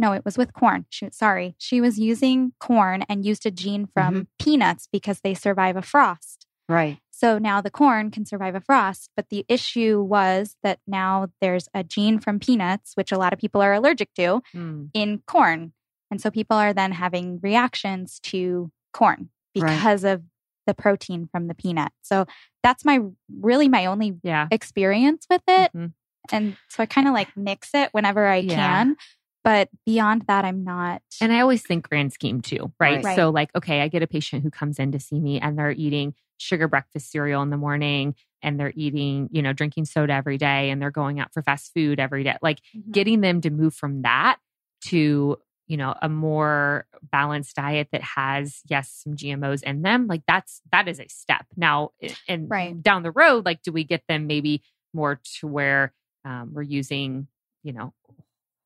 [0.00, 0.86] No, it was with corn.
[0.90, 5.76] She, sorry, she was using corn and used a gene from peanuts because they survive
[5.76, 6.46] a frost.
[6.68, 7.00] Right.
[7.18, 9.10] So now the corn can survive a frost.
[9.16, 13.40] But the issue was that now there's a gene from peanuts, which a lot of
[13.40, 14.90] people are allergic to, Mm.
[14.94, 15.72] in corn.
[16.12, 19.64] And so people are then having reactions to corn Right.
[19.66, 20.22] because of
[20.66, 21.90] the protein from the peanut.
[22.02, 22.24] So
[22.62, 23.00] that's my
[23.40, 24.46] really my only Yeah.
[24.52, 25.72] experience with it.
[25.74, 25.94] Mhm.
[26.30, 28.54] And so I kind of like mix it whenever I Yeah.
[28.54, 28.96] can.
[29.44, 31.02] But beyond that, I'm not.
[31.20, 32.96] And I always think grand scheme too, right?
[32.96, 33.04] Right.
[33.04, 33.16] Right.
[33.16, 35.70] So, like, okay, I get a patient who comes in to see me and they're
[35.70, 40.38] eating sugar breakfast cereal in the morning and they're eating, you know, drinking soda every
[40.38, 42.36] day and they're going out for fast food every day.
[42.42, 42.92] Like, Mhm.
[42.92, 44.38] getting them to move from that
[44.86, 50.22] to you know a more balanced diet that has yes some gmos in them like
[50.26, 51.90] that's that is a step now
[52.26, 52.80] and Right.
[52.80, 54.62] down the road like do we get them maybe
[54.94, 55.92] more to where
[56.24, 57.26] um, we're using
[57.62, 57.92] you know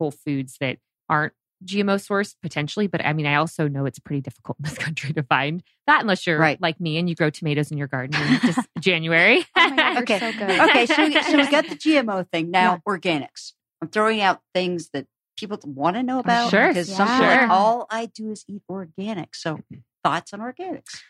[0.02, 1.32] whole foods that aren't
[1.64, 5.12] gmo sourced potentially but i mean i also know it's pretty difficult in this country
[5.12, 6.60] to find that unless you're Right.
[6.60, 9.98] like me and you grow tomatoes in your garden in just january Oh my God,
[10.02, 10.18] Okay.
[10.18, 10.60] so good.
[10.60, 10.86] Okay.
[10.86, 12.50] So, we- so we got the GMO thing.
[12.50, 13.52] Now, organics.
[13.80, 15.06] I'm throwing out things that
[15.38, 16.50] people want to know about.
[16.50, 16.68] Sure.
[16.68, 17.40] Because some people Yeah.
[17.42, 19.34] like, all I do is eat organic.
[19.36, 19.60] So,
[20.02, 21.00] thoughts on organics?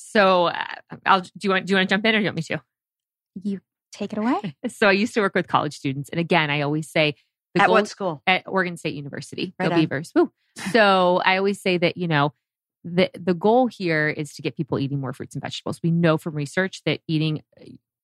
[0.00, 0.64] so uh,
[1.04, 2.42] i'll do you want do you want to jump in or do you want me
[2.42, 2.60] to
[3.42, 3.60] You
[3.92, 4.56] take it away.
[4.68, 6.08] So I used to work with college students.
[6.10, 7.14] And again, I always say
[7.54, 8.22] the At goal what school?
[8.26, 9.80] at Oregon State University, Right go on.
[9.80, 10.12] Beavers.
[10.14, 10.32] Woo.
[10.72, 12.32] So I always say that, you know,
[12.84, 15.80] the the goal here is to get people eating more fruits and vegetables.
[15.82, 17.42] We know from research that eating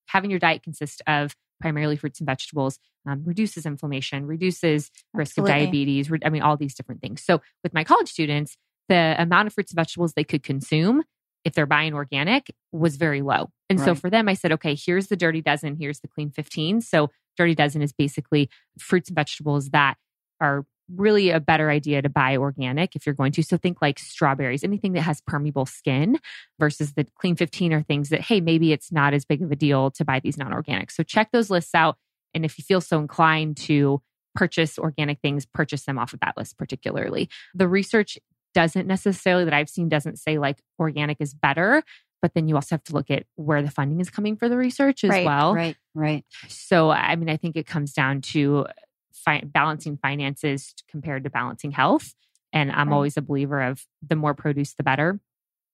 [0.09, 5.47] having your diet consist of primarily fruits and vegetables um, reduces inflammation, reduces risk of
[5.47, 6.11] diabetes.
[6.11, 7.23] re- I mean, all these different things.
[7.25, 8.57] So with my college students,
[8.89, 11.05] the amount of fruits and vegetables they could consume
[11.45, 13.51] if they're buying organic was very low.
[13.69, 16.81] And so for them, I said, okay, here's the dirty dozen, here's the clean 15.
[16.81, 19.97] So dirty dozen is basically fruits and vegetables that
[20.41, 23.43] are really a better idea to buy organic if you're going to.
[23.43, 26.19] So think like strawberries, anything that has permeable skin
[26.59, 29.57] versus the clean 15 are things that, hey, maybe it's not as big of a
[29.57, 30.91] deal to buy these non organic.
[30.91, 31.97] So check those lists out.
[32.35, 34.03] And if you feel so inclined to
[34.35, 37.29] purchase organic things, purchase them off of that list, particularly.
[37.55, 38.19] The research
[38.53, 41.83] doesn't necessarily, that I've seen, doesn't say like organic is better.
[42.25, 44.57] But then you also have to look at where the funding is coming for the
[44.57, 45.53] research as Right, well.
[45.55, 45.77] Right.
[45.95, 46.25] Right.
[46.49, 48.65] So, I mean, I think it comes down to
[49.13, 52.15] fi- balancing finances compared to balancing health.
[52.51, 52.95] And I'm Right.
[52.95, 55.21] always a believer of the more produce, the better.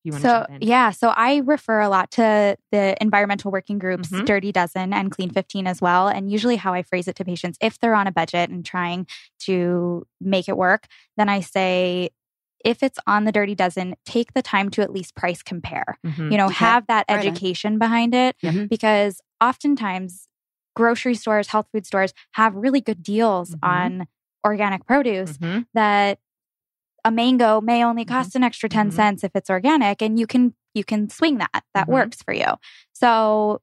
[0.02, 4.24] You want So yeah, so I refer a lot to the environmental working groups, Mhm.
[4.24, 6.08] Dirty Dozen and Clean 15 as well.
[6.08, 9.06] And usually how I phrase it to patients, if they're on a budget and trying
[9.40, 12.10] to make it work, then I say,
[12.64, 15.98] if it's on the Dirty Dozen, take the time to at least price compare.
[16.06, 16.30] Mhm.
[16.32, 16.54] You know, Okay.
[16.56, 18.68] have that Right education behind it Mhm.
[18.68, 20.28] because oftentimes
[20.76, 23.58] grocery stores, health food stores have really good deals Mhm.
[23.68, 24.06] on
[24.46, 25.66] organic produce Mhm.
[25.74, 26.18] that
[27.04, 28.14] a mango may only Mm-hmm.
[28.14, 28.94] cost an extra 10 Mhm.
[28.94, 32.46] cents if it's organic and you can you can swing that that works for you
[32.92, 33.60] so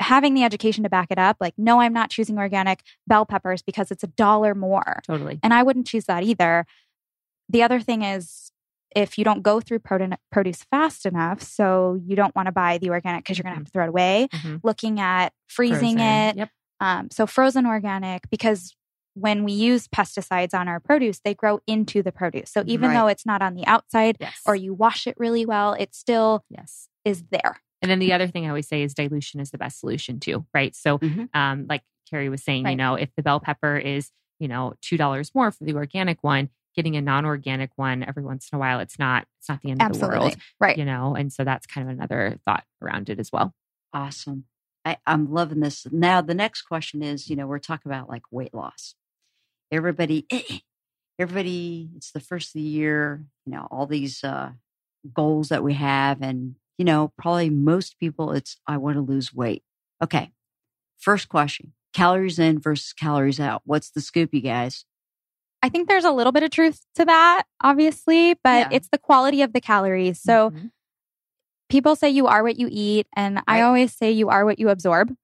[0.00, 3.62] having the education to back it up, like, no, I'm not choosing organic bell peppers
[3.62, 5.00] because it's a dollar more.
[5.06, 5.38] Totally.
[5.42, 6.66] And I wouldn't choose that either.
[7.48, 8.50] The other thing is,
[8.94, 9.80] if you don't go through
[10.30, 13.58] produce fast enough, so you don't want to buy the organic because you're going to
[13.58, 14.60] have to throw it away, Mhm.
[14.62, 16.00] looking at freezing Frozen.
[16.00, 16.36] it.
[16.36, 16.50] Yep.
[16.80, 18.74] Um, so frozen organic, because
[19.14, 22.50] when we use pesticides on our produce, they grow into the produce.
[22.50, 22.94] So even Right.
[22.98, 24.40] though it's not on the outside Yes.
[24.46, 26.88] or you wash it really well, it still yes.
[27.04, 27.60] is there.
[27.82, 30.46] And then the other thing I always say is dilution is the best solution too,
[30.54, 30.74] right?
[30.74, 31.28] So, Mhm.
[31.34, 34.96] um, like Carrie was saying, you know, if the bell pepper is, you know, two
[34.96, 38.80] dollars more for the organic one, getting a non-organic one every once in a while,
[38.80, 40.76] it's not, it's not the end of the world, Right.
[40.76, 41.14] you know.
[41.14, 43.54] And so that's kind of another thought around it as well.
[43.92, 44.44] Awesome.
[44.84, 45.86] I, I'm loving this.
[45.90, 48.94] Now, the next question is, you know, we're talking about like weight loss.
[49.72, 50.26] Everybody,
[51.18, 54.50] everybody, it's the first of the year, you know, all these uh,
[55.12, 56.20] goals that we have.
[56.22, 59.62] And, you know, probably most people, it's, I want to lose weight.
[60.02, 60.32] Okay.
[60.98, 63.62] First question calories in versus calories out.
[63.64, 64.84] What's the scoop, you guys?
[65.64, 68.76] I think there's a little bit of truth to that, obviously, but Yeah.
[68.76, 70.20] it's the quality of the calories.
[70.20, 70.72] So Mhm.
[71.70, 74.68] people say you are what you eat, and I always say you are what you
[74.68, 75.16] absorb.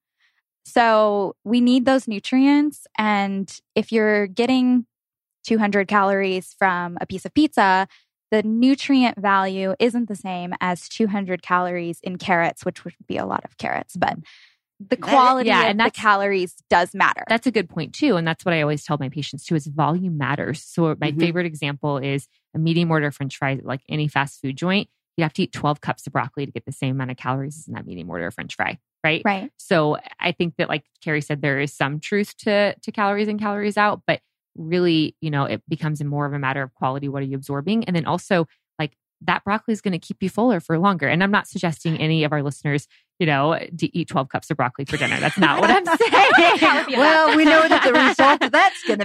[0.65, 2.87] So we need those nutrients.
[2.97, 4.87] And if you're getting
[5.43, 7.87] 200 calories from a piece of pizza,
[8.31, 13.27] the nutrient value isn't the same as 200 calories in carrots, which would be a
[13.27, 14.17] lot of carrots, but
[14.89, 17.23] the quality yeah, and the calories does matter.
[17.29, 19.67] That's a good point too, and that's what I always tell my patients too: is
[19.67, 20.63] volume matters.
[20.63, 21.21] So my Mhm.
[21.21, 24.89] favorite example is a medium order French fry, like any fast food joint.
[25.17, 27.59] You have to eat 12 cups of broccoli to get the same amount of calories
[27.59, 29.21] as in that medium order French fry, right?
[29.25, 29.51] right.
[29.59, 33.39] So I think that, like Carrie said, there is some truth to to calories in,
[33.39, 34.21] calories out, but
[34.57, 37.09] really, you know, it becomes more of a matter of quality.
[37.09, 37.85] What are you absorbing?
[37.85, 38.47] And then also,
[38.79, 41.07] like that broccoli is going to keep you fuller for longer.
[41.07, 42.89] And I'm not suggesting any of our listeners,
[43.21, 45.21] you know, to eat 12 cups of broccoli for dinner.
[45.21, 46.11] That's not what I'm saying.
[46.61, 47.05] That would be a lot.
[47.05, 49.05] well, we know that the result of that's going to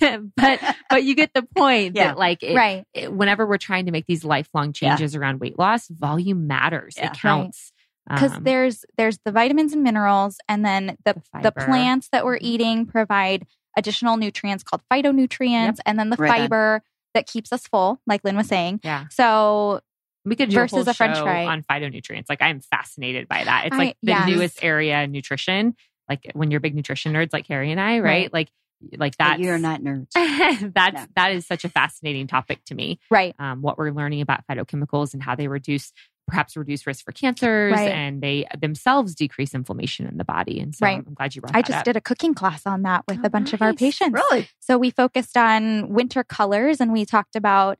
[0.00, 2.08] be, but but you get the point Yeah.
[2.08, 2.84] that like it, right.
[2.94, 4.90] it- whenever we're trying to make these lifelong Yeah.
[4.90, 6.94] changes around weight loss, volume matters.
[6.96, 7.06] Yeah.
[7.12, 7.72] It counts.
[8.08, 12.24] because Um, there's there's the vitamins and minerals and then the The the plants that
[12.24, 12.42] we're Mhm.
[12.42, 13.46] eating provide
[13.76, 16.36] additional nutrients called phytonutrients and then the Right on.
[16.38, 16.82] fiber
[17.14, 19.04] that keeps us full like lynn was saying yeah.
[19.10, 19.80] so
[20.28, 21.46] We could do versus a, whole a French show fry.
[21.46, 22.26] on phytonutrients.
[22.28, 23.66] Like I'm fascinated by that.
[23.66, 24.28] It's I- like the yes.
[24.28, 25.74] newest area in nutrition.
[26.08, 28.02] Like when you're big nutrition nerds, like Carrie and I, right?
[28.02, 28.32] Right.
[28.32, 28.48] Like,
[28.96, 30.08] like that You're not nerds.
[30.14, 31.06] that's No.
[31.16, 33.00] that is such a fascinating topic to me.
[33.10, 35.92] right Um, what we're learning about phytochemicals and how they reduce,
[36.28, 37.90] perhaps reduce risk for cancers, Right.
[37.90, 40.60] and they themselves decrease inflammation in the body.
[40.60, 40.98] And so Right.
[40.98, 41.58] I'm, I'm glad you brought that up.
[41.58, 41.84] i that just up.
[41.86, 44.48] did a cooking class on that with Oh, a bunch of our patients Really?
[44.60, 47.78] so we focused on winter colors and we talked about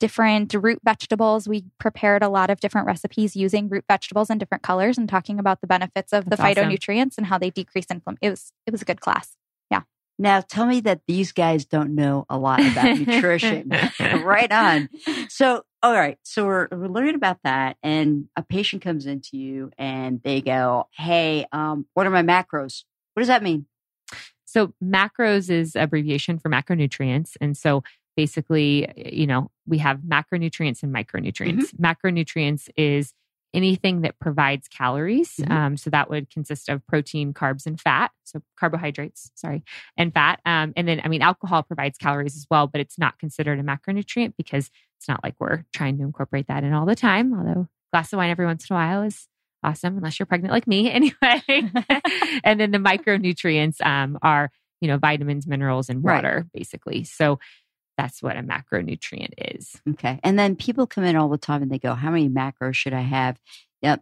[0.00, 4.62] different root vegetables we prepared a lot of different recipes using root vegetables in different
[4.64, 6.70] colors and talking about the benefits of That's the awesome.
[6.70, 9.36] phytonutrients and how they decrease inflammation it was it was a good class
[9.70, 9.82] Yeah.
[10.18, 13.70] Now tell me that these guys don't know a lot about nutrition.
[14.00, 14.88] right on.
[15.28, 16.18] So, all right.
[16.24, 20.88] So we're, we're learning about that, and a patient comes into you and they go,
[20.92, 22.84] "Hey, um, what are my macros?
[23.14, 23.64] What does that mean?"
[24.44, 27.36] So macros is abbreviation for macronutrients.
[27.40, 27.82] And so
[28.16, 31.74] basically, you know, we have macronutrients and micronutrients.
[31.80, 33.12] Macronutrients is
[33.52, 35.36] anything that provides calories.
[35.36, 35.50] Mhm.
[35.50, 38.12] Um, so that would consist of protein, carbs, and fat.
[38.24, 39.64] So carbohydrates, sorry,
[39.96, 40.40] and fat.
[40.46, 43.62] Um, and then, I mean, alcohol provides calories as well, but it's not considered a
[43.64, 47.34] macronutrient because it's not like we're trying to incorporate that in all the time.
[47.34, 49.26] Although glass of wine every once in a while is
[49.64, 51.42] awesome, unless you're pregnant like me, anyway.
[52.44, 56.14] and then the micronutrients um, are, you know, vitamins, minerals, and Right.
[56.16, 57.02] water, basically.
[57.02, 57.40] So
[58.00, 59.76] that's what a macronutrient is.
[59.90, 60.18] Okay.
[60.22, 62.92] And then people come in all the time and they go, How many macros should
[62.94, 63.38] I have?
[63.82, 63.96] Yeah.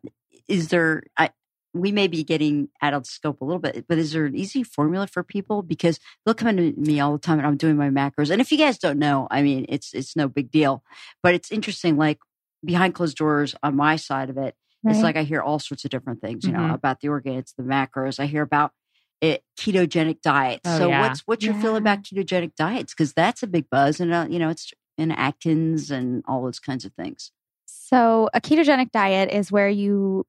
[0.47, 1.31] Is there, I,
[1.75, 4.63] we may be getting out of scope a little bit, but is there an easy
[4.63, 5.63] formula for people?
[5.63, 8.31] Because they'll come into me all the time and I'm doing my macros.
[8.31, 10.83] And if you guys don't know, I mean, it's, it's no big deal,
[11.23, 11.97] but it's interesting.
[11.97, 12.19] Like
[12.65, 15.91] behind closed doors on my side of it, it's like I hear all sorts of
[15.91, 16.75] different things, you know, Mhm.
[16.75, 18.21] about the organs, the macros.
[18.21, 18.73] I hear about
[19.21, 20.63] it, ketogenic diets.
[20.65, 21.01] Oh, so yeah.
[21.01, 21.79] what's, what's your feel Yeah.
[21.79, 22.95] about ketogenic diets?
[22.95, 26.59] Because that's a big buzz and, uh, you know, it's in Atkins and all those
[26.59, 27.31] kinds of things.
[27.67, 30.27] So, a ketogenic diet is where you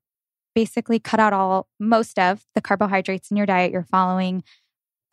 [0.55, 3.71] basically cut out all most of the carbohydrates in your diet.
[3.71, 4.43] You're following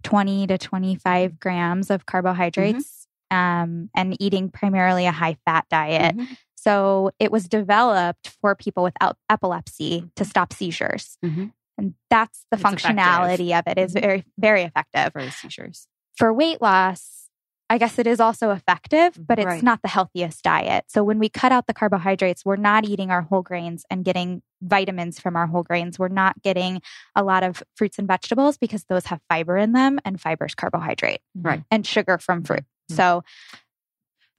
[0.05, 6.17] 20 to 25 grams of carbohydrates um, and eating primarily a high fat diet.
[6.17, 6.37] Mhm.
[6.55, 11.19] So, it was developed for people without epilepsy to stop seizures.
[11.25, 11.53] Mhm.
[11.79, 12.97] And that's the It's effective.
[12.97, 14.01] functionality of it is Mhm.
[14.01, 15.13] very, very effective.
[15.13, 15.87] for seizures.
[16.17, 17.29] For weight loss,
[17.69, 19.63] I guess it is also effective, but it's Right.
[19.63, 20.85] not the healthiest diet.
[20.89, 24.43] So when we cut out the carbohydrates, we're not eating our whole grains and getting
[24.63, 25.99] vitamins from our whole grains.
[25.99, 26.81] We're not getting
[27.17, 31.21] a lot of fruits and vegetables because those have fiber in them and fiber's carbohydrate
[31.35, 31.63] Right.
[31.71, 32.65] and sugar from fruit.
[32.91, 32.95] Mhm.
[32.97, 33.25] So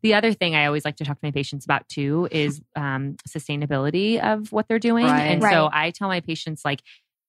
[0.03, 3.15] The other thing I always like to talk to my patients about too is um,
[3.27, 5.05] sustainability of what they're doing.
[5.07, 5.21] Right.
[5.31, 6.81] And so I tell my patients, like,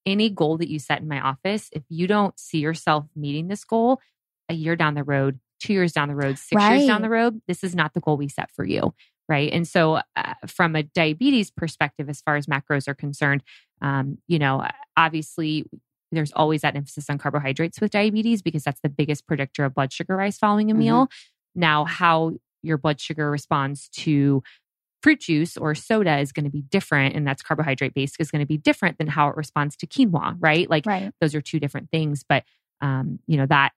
[0.09, 3.65] any goal that you set in my office, if you don't see yourself meeting this
[3.65, 4.01] goal
[4.49, 7.41] a year down the road, two years down the road, six years down the road,
[7.47, 8.95] this is not the goal we set for you.
[9.29, 9.53] Right.
[9.53, 13.43] And so, uh, from a diabetes perspective, as far as macros are concerned,
[13.83, 15.67] um, you know, obviously
[16.11, 19.93] there's always that emphasis on carbohydrates with diabetes because that's the biggest predictor of blood
[19.93, 20.79] sugar rise following a Mhm.
[20.79, 21.09] meal.
[21.55, 22.33] Now, how
[22.63, 24.43] your blood sugar responds to
[25.03, 28.41] fruit juice or soda is going to be different, and that's carbohydrate based, is going
[28.41, 30.69] to be different than how it responds to quinoa, right?
[30.69, 31.13] Like right.
[31.21, 32.25] those are two different things.
[32.29, 32.45] But,
[32.81, 33.73] um, you know, that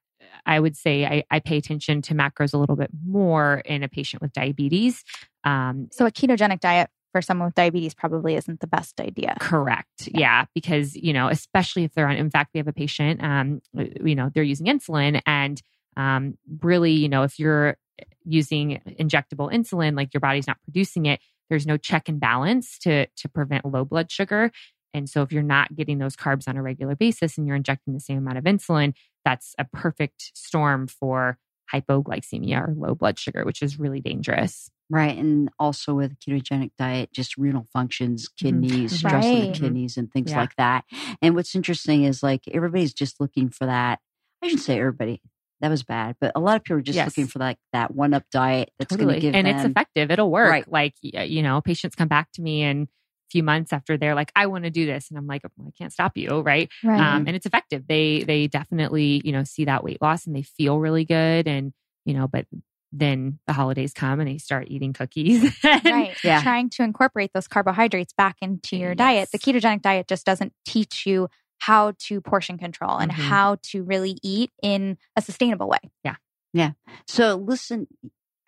[0.46, 3.88] I would say I, I pay attention to macros a little bit more in a
[3.88, 5.04] patient with diabetes.
[5.44, 9.36] Um, So a ketogenic diet for someone with diabetes probably isn't the best idea.
[9.38, 10.08] Correct.
[10.08, 10.46] Yeah.
[10.54, 14.14] Because, you know, especially if they're on, in fact, we have a patient, um, you
[14.14, 15.60] know, they're using insulin and,
[15.96, 17.76] um, really, you know, if you're
[18.24, 21.20] using injectable insulin, like your body's not producing it,
[21.50, 24.50] there's no check and balance to, to prevent low blood sugar.
[24.94, 27.94] And so if you're not getting those carbs on a regular basis and you're injecting
[27.94, 31.38] the same amount of insulin, that's a perfect storm for
[31.72, 34.70] hypoglycemia or low blood sugar, which is really dangerous.
[34.90, 35.16] Right.
[35.16, 38.36] And also with a ketogenic diet, just renal functions, Mhm.
[38.42, 40.40] kidneys, stress on the kidneys, and things Yeah.
[40.40, 40.84] like that.
[41.22, 44.00] And what's interesting is like everybody's just looking for that.
[44.42, 45.22] I shouldn't say everybody.
[45.62, 47.06] That was bad, but a lot of people are just Yes.
[47.06, 49.38] looking for like that one up diet that's going to give you.
[49.38, 49.56] and them.
[49.56, 50.10] it's effective.
[50.10, 50.50] It'll work.
[50.50, 50.70] Right.
[50.70, 52.86] Like, you know, patients come back to me in a
[53.30, 55.08] few months after they're like, I want to do this.
[55.08, 56.40] And I'm like, I can't stop you.
[56.40, 56.68] Right.
[56.82, 57.00] Right.
[57.00, 57.86] Um, and it's effective.
[57.88, 61.46] They, they definitely, you know, see that weight loss and they feel really good.
[61.46, 61.72] And,
[62.04, 62.46] you know, but
[62.94, 65.42] then the holidays come and they start eating cookies.
[65.64, 66.14] Right.
[66.24, 66.42] Yeah.
[66.42, 69.30] Trying to incorporate those carbohydrates back into your diet.
[69.32, 71.28] The ketogenic diet just doesn't teach you
[71.62, 73.14] how to portion control and Mhm.
[73.14, 75.78] how to really eat in a sustainable way.
[76.02, 76.16] Yeah.
[76.52, 76.72] Yeah.
[77.06, 77.86] So listen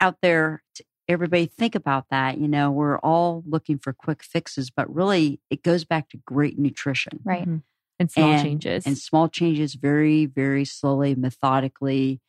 [0.01, 2.39] out there, t- everybody think about that.
[2.39, 6.59] You know, we're all looking for quick fixes, but really it goes back to great
[6.59, 7.47] nutrition Right.
[7.49, 7.63] Mhm.
[8.01, 8.85] And small And- changes.
[8.85, 12.21] and small changes very, very slowly, methodically,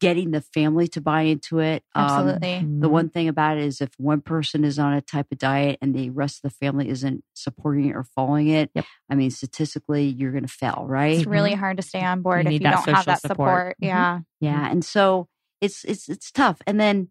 [0.00, 1.84] getting the family to buy into it.
[1.94, 2.58] Um, Absolutely.
[2.80, 2.90] the Mhm.
[2.90, 5.94] one thing about it is if one person is on a type of diet and
[5.94, 8.84] the rest of the family isn't supporting it or following it, Yep.
[9.10, 11.18] I mean, statistically, you're going to fail, right?
[11.18, 13.76] It's really hard to stay on board You if you don't have that support.
[13.76, 13.76] support.
[13.80, 13.86] Mhm.
[13.86, 14.20] Yeah.
[14.40, 15.28] Yeah, and so
[15.60, 16.60] it's it's it's tough.
[16.66, 17.08] And then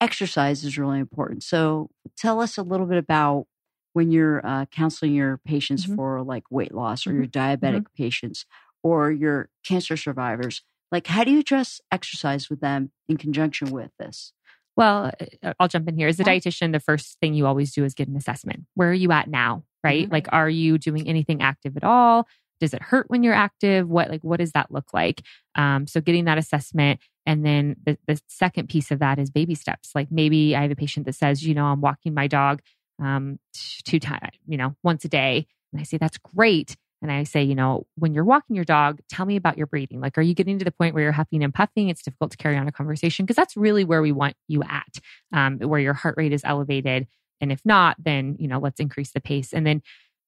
[0.00, 1.42] exercise is really important.
[1.42, 3.46] So tell us a little bit about
[3.94, 5.96] when you're uh, counseling your patients Mhm.
[5.96, 8.44] for like weight loss or your diabetic patients
[8.82, 10.62] or your cancer survivors.
[10.90, 14.32] Like, how do you address exercise with them in conjunction with this?
[14.76, 15.10] Well,
[15.42, 16.08] uh, I'll jump in here.
[16.08, 18.64] As a dietitian, the first thing you always do is get an assessment.
[18.74, 19.64] Where are you at now?
[19.84, 20.08] Right?
[20.08, 20.12] Mhm.
[20.12, 22.26] Like, are you doing anything active at all?
[22.60, 23.88] Does it hurt when you're active?
[23.88, 25.22] What like what does that look like?
[25.54, 29.54] Um, so getting that assessment, and then the, the second piece of that is baby
[29.54, 29.92] steps.
[29.94, 32.60] Like maybe I have a patient that says, you know, I'm walking my dog
[33.00, 33.38] um,
[33.84, 36.76] two times, you know, once a day, and I say that's great.
[37.00, 40.00] And I say, you know, when you're walking your dog, tell me about your breathing.
[40.00, 41.88] Like, are you getting to the point where you're huffing and puffing?
[41.88, 44.98] It's difficult to carry on a conversation because that's really where we want you at,
[45.32, 47.06] um, where your heart rate is elevated.
[47.40, 49.52] And if not, then, you know, let's increase the pace.
[49.52, 49.82] And then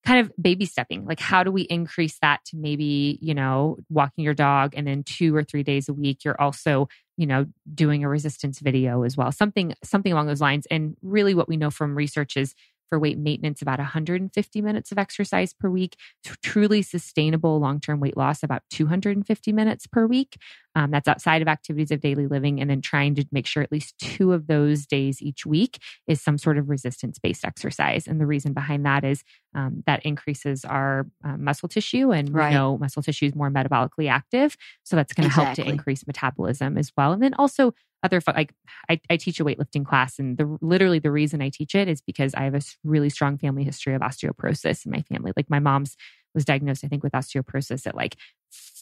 [0.05, 4.23] kind of baby stepping, like, how do we increase that to maybe, you know, walking
[4.23, 7.45] your dog and then two or three days a week, you're also, you know,
[7.75, 10.65] doing a resistance video as well, something, something along those lines.
[10.71, 12.55] And really what we know from research is
[12.91, 15.95] for weight maintenance, about 150 minutes of exercise per week.
[16.43, 20.37] Truly sustainable long term weight loss, about 250 minutes per week.
[20.75, 22.61] Um, that's outside of activities of daily living.
[22.61, 26.21] And then trying to make sure at least two of those days each week is
[26.21, 28.07] some sort of resistance based exercise.
[28.07, 32.11] And the reason behind that is um, that increases our uh, muscle tissue.
[32.11, 32.49] And Right.
[32.49, 34.55] we know muscle tissue is more metabolically active.
[34.83, 37.11] So that's going to help to increase metabolism as well.
[37.11, 38.51] And then also, other like
[38.89, 42.01] I, I teach a weightlifting class and the literally the reason I teach it is
[42.01, 45.33] because I have a really strong family history of osteoporosis in my family.
[45.37, 45.95] Like my mom's
[46.33, 48.15] was diagnosed, I think, with osteoporosis at like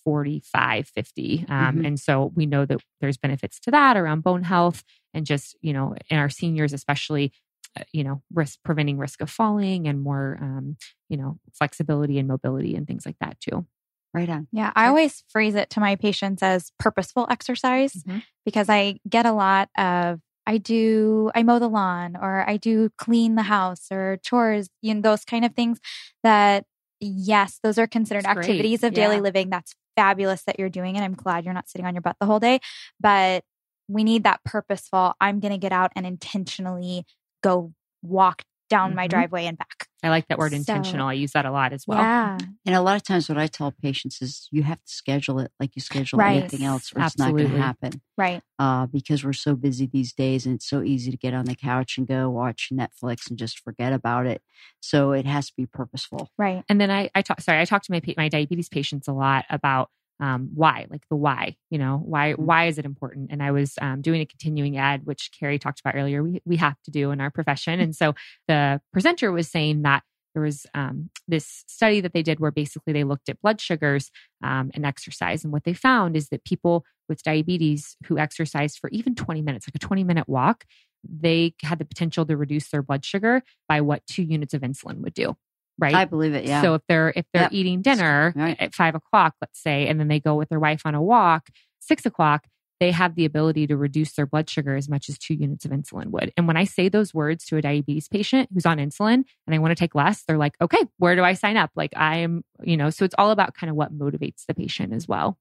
[0.04, 1.46] 45, 50.
[1.48, 1.86] Um, Mhm.
[1.88, 4.84] And so we know that there's benefits to that around bone health
[5.14, 7.32] and just, you know, in our seniors, especially,
[7.80, 10.78] uh, you know, risk preventing risk of falling and more, um,
[11.10, 13.66] you know, flexibility and mobility and things like that too.
[14.14, 14.48] Right on.
[14.52, 18.24] Yeah, I always phrase it to my patients as purposeful exercise Mhm.
[18.44, 22.90] because I get a lot of I do I mow the lawn or I do
[22.98, 25.80] clean the house or chores, you know, those kind of things
[26.24, 26.66] that
[27.00, 28.50] yes, those are considered That's great.
[28.50, 29.52] activities of daily living.
[29.52, 31.02] That's fabulous that you're doing it.
[31.02, 32.60] I'm glad you're not sitting on your butt the whole day.
[33.02, 33.44] But
[33.90, 37.06] we need that purposeful, I'm going to get out and intentionally
[37.44, 39.12] go walk down my Mhm.
[39.12, 39.88] driveway and back.
[40.02, 41.08] I like that word So- intentional.
[41.08, 41.98] I use that a lot as well.
[42.00, 42.38] yeah.
[42.66, 45.52] And a lot of times, what I tell patients is you have to schedule it
[45.60, 46.38] like you schedule Right.
[46.40, 48.02] anything else, or it's not going to happen.
[48.18, 48.42] Right.
[48.58, 51.56] Uh, because we're so busy these days, and it's so easy to get on the
[51.56, 54.42] couch and go watch Netflix and just forget about it.
[54.82, 56.30] So it has to be purposeful.
[56.38, 56.64] Right.
[56.70, 59.46] And then I, I talk, sorry, I talk to my my diabetes patients a lot
[59.50, 59.90] about
[60.20, 61.56] um, why, like the why.
[61.70, 62.40] You know, why Mhm.
[62.40, 63.30] why is it important?
[63.32, 66.24] And I was um, doing a continuing ad, which Carrie talked about earlier.
[66.24, 67.80] We we have to do in our profession.
[67.80, 68.16] And so
[68.48, 70.04] the presenter was saying that
[70.34, 74.12] there was um, this study that they did where basically they looked at blood sugars
[74.44, 78.90] um, and exercise, and what they found is that people with diabetes who exercise for
[78.92, 80.66] even 20 minutes, like a 20 minute walk,
[81.04, 84.98] they had the potential to reduce their blood sugar by what two units of insulin
[85.02, 85.36] would do.
[85.80, 85.96] Right.
[85.96, 86.46] I believe it.
[86.46, 86.62] Yeah.
[86.62, 87.54] So if they're if they're Yep.
[87.54, 88.56] eating dinner Right.
[88.60, 91.50] at five o'clock, let's say, and then they go with their wife on a walk,
[91.80, 92.48] six o'clock,
[92.80, 95.72] they have the ability to reduce their blood sugar as much as two units of
[95.72, 96.32] insulin would.
[96.38, 99.60] And when I say those words to a diabetes patient who's on insulin and they
[99.60, 101.72] want to take less, they're like, okay, where do I sign up?
[101.76, 104.94] Like I am, you know, so it's all about kind of what motivates the patient
[104.94, 105.38] as well.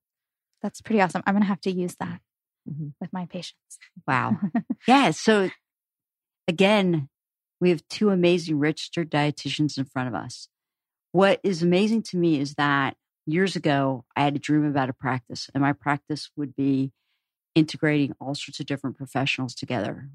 [0.62, 1.22] That's pretty awesome.
[1.26, 2.20] I'm going to have to use that
[2.68, 2.92] Mhm.
[3.00, 3.78] with my patients.
[4.06, 4.38] Wow.
[4.88, 5.12] yeah.
[5.12, 5.50] So
[6.48, 7.08] again,
[7.60, 10.48] we have two amazing registered dietitians in front of us.
[11.12, 12.96] What is amazing to me is that
[13.26, 16.92] years ago, I had a dream about a practice, and my practice would be
[17.54, 20.08] integrating all sorts of different professionals together.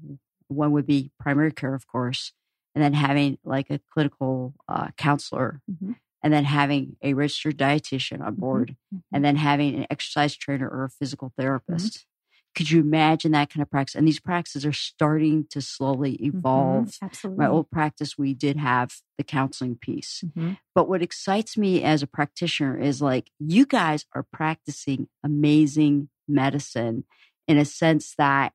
[0.48, 2.32] One would be primary care, of course,
[2.74, 5.96] and then having like a clinical uh, counselor, Mhm.
[6.22, 8.76] and then having a registered dietitian on board,
[9.12, 12.06] and then having an exercise trainer or a physical therapist.
[12.54, 13.94] Could you imagine that kind of practice?
[13.94, 16.96] And these practices are starting to slowly evolve.
[17.02, 17.44] Absolutely.
[17.44, 20.22] My old practice, we did have the counseling piece.
[20.24, 20.58] Mhm.
[20.74, 27.04] But what excites me as a practitioner is like, you guys are practicing amazing medicine
[27.48, 28.52] in a sense that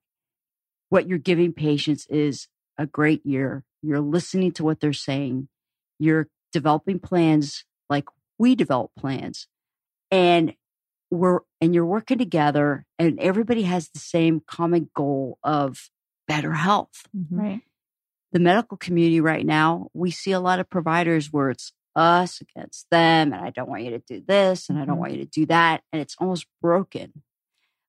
[0.89, 2.47] what you're giving patients is
[2.78, 3.64] a great year.
[3.82, 5.50] You're listening to what they're saying.
[6.00, 8.06] You're developing plans like
[8.38, 9.47] we develop plans.
[10.10, 10.56] And
[11.12, 15.89] we're and you're working together and everybody has the same common goal of
[16.28, 17.26] better health Mhm.
[17.32, 17.62] right.
[18.32, 22.86] the medical community right now, we see a lot of providers where it's us against
[22.91, 24.99] them, and I don't want you to do this, and I don't Mhm.
[24.99, 27.24] want you to do that, and it's almost broken.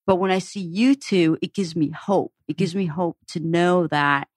[0.07, 2.33] But when I see you two, it gives me hope.
[2.49, 4.29] It gives me hope to know that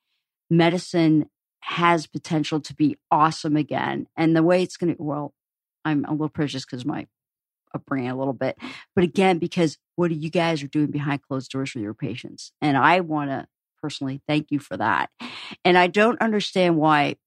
[0.49, 1.29] medicine
[1.61, 4.07] has potential to be awesome again.
[4.17, 5.33] And the way it's going to, well,
[5.85, 7.07] I'm a little prejudiced because my
[7.73, 8.57] upbringing a little bit,
[8.95, 12.51] but again, because what you guys are doing behind closed doors for your patients.
[12.61, 13.47] And I want to
[13.81, 15.09] personally thank you for that.
[15.65, 17.17] And I don't understand why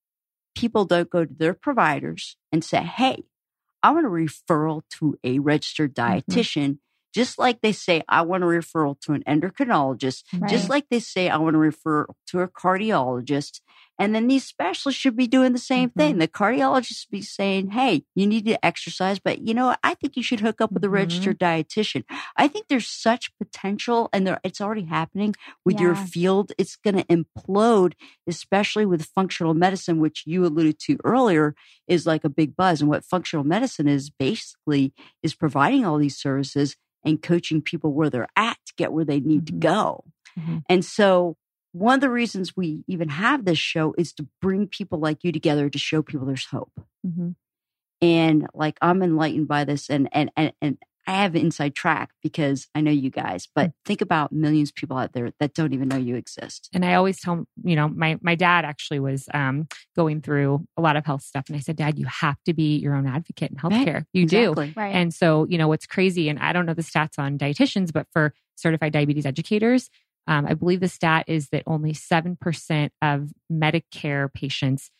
[0.56, 3.24] people don't go to their providers and say, Hey,
[3.82, 6.32] I want a referral to a registered mm-hmm.
[6.32, 6.78] dietitian,
[7.14, 11.28] just like they say, I want a referral to an endocrinologist, just like they say,
[11.28, 13.60] I want to refer to a cardiologist.
[13.98, 16.18] And then these specialists should be doing the same thing.
[16.18, 19.78] The cardiologist be saying, Hey, you need to exercise, but you know what?
[19.82, 20.92] I think you should hook up with a Mhm.
[20.92, 22.04] registered dietitian.
[22.36, 25.34] I think there's such potential and there, it's already happening
[25.64, 26.52] with your field.
[26.58, 27.94] It's going to implode,
[28.26, 31.54] especially with functional medicine, which you alluded to earlier
[31.88, 32.80] is like a big buzz.
[32.80, 34.92] And what functional medicine is basically
[35.22, 39.20] is providing all these services and coaching people where they're at to get where they
[39.20, 39.46] need Mhm.
[39.46, 40.04] to go.
[40.38, 40.62] Mhm.
[40.68, 41.36] And so
[41.76, 45.30] one of the reasons we even have this show is to bring people like you
[45.30, 46.72] together to show people there's hope.
[47.06, 47.34] Mhm.
[48.00, 52.66] And like I'm enlightened by this and and and, and I have inside track because
[52.74, 55.88] I know you guys, but think about millions of people out there that don't even
[55.88, 56.68] know you exist.
[56.74, 60.82] And I always tell, you know, my my dad actually was um, going through a
[60.82, 63.52] lot of health stuff, and I said, Dad, you have to be your own advocate
[63.52, 64.04] in healthcare.
[64.12, 64.52] You do.
[64.54, 64.94] Right.
[64.94, 68.08] And so, you know, what's crazy, and I don't know the stats on dietitians, but
[68.12, 69.90] for certified diabetes educators,
[70.26, 74.90] um, I believe the stat is that only 7% of Medicare patients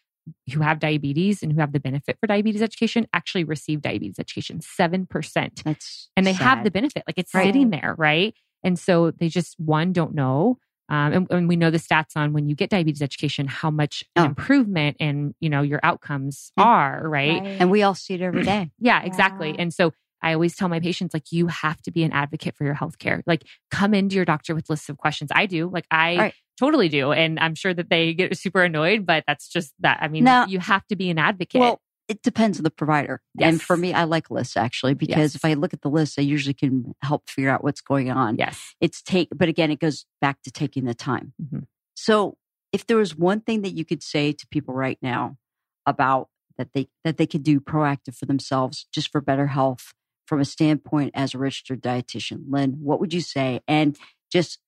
[0.53, 4.61] who have diabetes and who have the benefit for diabetes education actually receive diabetes education.
[4.61, 5.63] 7%.
[5.65, 7.45] That's And they have the benefit, like it's Right.
[7.47, 8.35] sitting there, right?
[8.65, 10.59] And so they just, one, don't know.
[10.89, 14.05] Um, and, and we know the stats on when you get diabetes education, how much
[14.17, 14.25] Oh.
[14.25, 16.65] improvement in, you know, your outcomes Yeah.
[16.65, 17.43] are, right?
[17.61, 18.71] and we all see it every day.
[18.79, 19.51] Yeah, exactly.
[19.55, 19.63] Yeah.
[19.63, 19.93] And so
[20.23, 23.23] I always tell my patients, like, you have to be an advocate for your healthcare.
[23.27, 25.31] Like, come into your doctor with lists of questions.
[25.35, 25.69] I do.
[25.69, 26.35] Like, I Right.
[26.59, 27.13] totally do.
[27.13, 29.99] And I'm sure that they get super annoyed, but that's just that.
[30.01, 31.61] I mean, Now- you have to be an advocate.
[31.61, 33.21] Well, it depends on the provider.
[33.41, 35.35] And for me, I like lists actually because Yes.
[35.35, 38.37] if I look at the list, I usually can help figure out what's going on.
[38.37, 38.75] yes.
[38.81, 41.35] It's take, but again, it goes back to taking the time.
[41.43, 41.65] Mhm.
[41.95, 42.39] So
[42.73, 45.37] if there was one thing that you could say to people right now
[45.85, 49.93] about that they that they could do proactive for themselves just for better health
[50.27, 53.61] from a standpoint as a registered dietitian, Lynn, what would you say?
[53.67, 53.97] And
[54.31, 54.59] just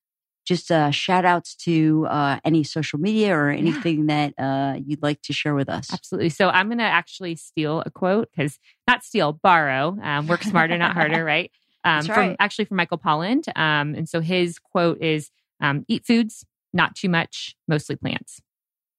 [0.49, 4.31] just uh, shout outs to uh, any social media or anything yeah.
[4.35, 5.93] that uh, you'd like to share with us.
[5.93, 6.29] Absolutely.
[6.29, 8.57] So I'm going to actually steal a quote because
[8.87, 9.95] not steal, borrow.
[10.01, 11.51] Um, work smarter, not harder, right?
[11.83, 12.15] Um, right.
[12.15, 13.43] From actually from Michael Pollan.
[13.55, 15.29] Um, and so his quote is
[15.61, 16.43] um, eat foods,
[16.73, 18.41] not too much, mostly plants.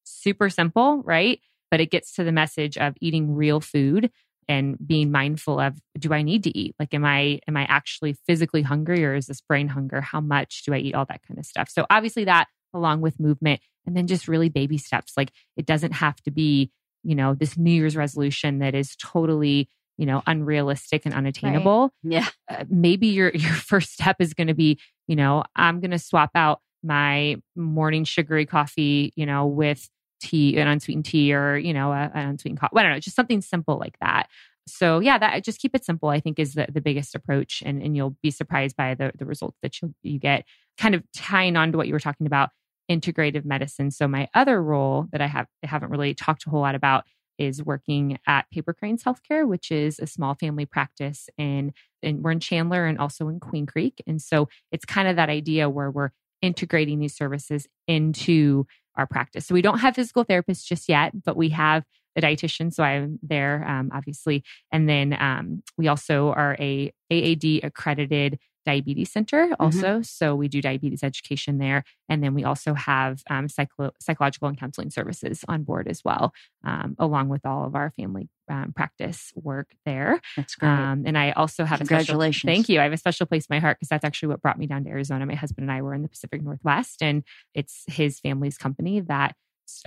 [0.04, 1.40] Super simple, right?
[1.68, 4.12] But it gets to the message of eating real food
[4.50, 6.74] and being mindful of do I need to eat?
[6.78, 10.00] Like am I am I actually physically hungry or is this brain hunger?
[10.00, 10.94] How much do I eat?
[10.94, 11.68] All that kind of stuff.
[11.70, 15.12] So obviously that along with movement and then just really baby steps.
[15.16, 16.72] Like it doesn't have to be,
[17.04, 22.12] you know, this New Year's resolution that is totally you know unrealistic and unattainable right.
[22.14, 25.90] yeah uh, maybe your your first step is going to be you know i'm going
[25.90, 29.90] to swap out my morning sugary coffee you know with
[30.20, 32.76] tea, an unsweetened tea, or you know, a, an unsweetened coffee.
[32.76, 34.28] I don't know, just something simple like that.
[34.66, 36.08] So yeah, that just keep it simple.
[36.08, 39.24] I think is the, the biggest approach, and and you'll be surprised by the the
[39.24, 40.44] results that you you get.
[40.78, 42.50] Kind of tying on to what you were talking about,
[42.90, 43.90] integrative medicine.
[43.90, 47.04] So my other role that I have I haven't really talked a whole lot about
[47.38, 52.32] is working at Paper Cranes Healthcare, which is a small family practice in, and we're
[52.32, 54.02] in Chandler and also in Queen Creek.
[54.06, 56.10] And so it's kind of that idea where we're
[56.42, 58.66] integrating these services into
[58.96, 59.46] our practice.
[59.46, 61.84] So we don't have physical therapists just yet, but we have
[62.16, 62.72] a dietitian.
[62.72, 64.42] So I'm there, um, obviously.
[64.72, 69.62] And then um, we also are a AAD accredited diabetes center mm-hmm.
[69.62, 70.02] also mm-hmm.
[70.02, 74.58] so we do diabetes education there and then we also have um, psycho- psychological and
[74.58, 76.32] counseling services on board as well
[76.64, 81.16] um, along with all of our family um, practice work there that's great um, and
[81.16, 83.60] i also have congratulations a special, thank you i have a special place in my
[83.60, 85.94] heart because that's actually what brought me down to arizona my husband and i were
[85.94, 89.34] in the pacific northwest and it's his family's company that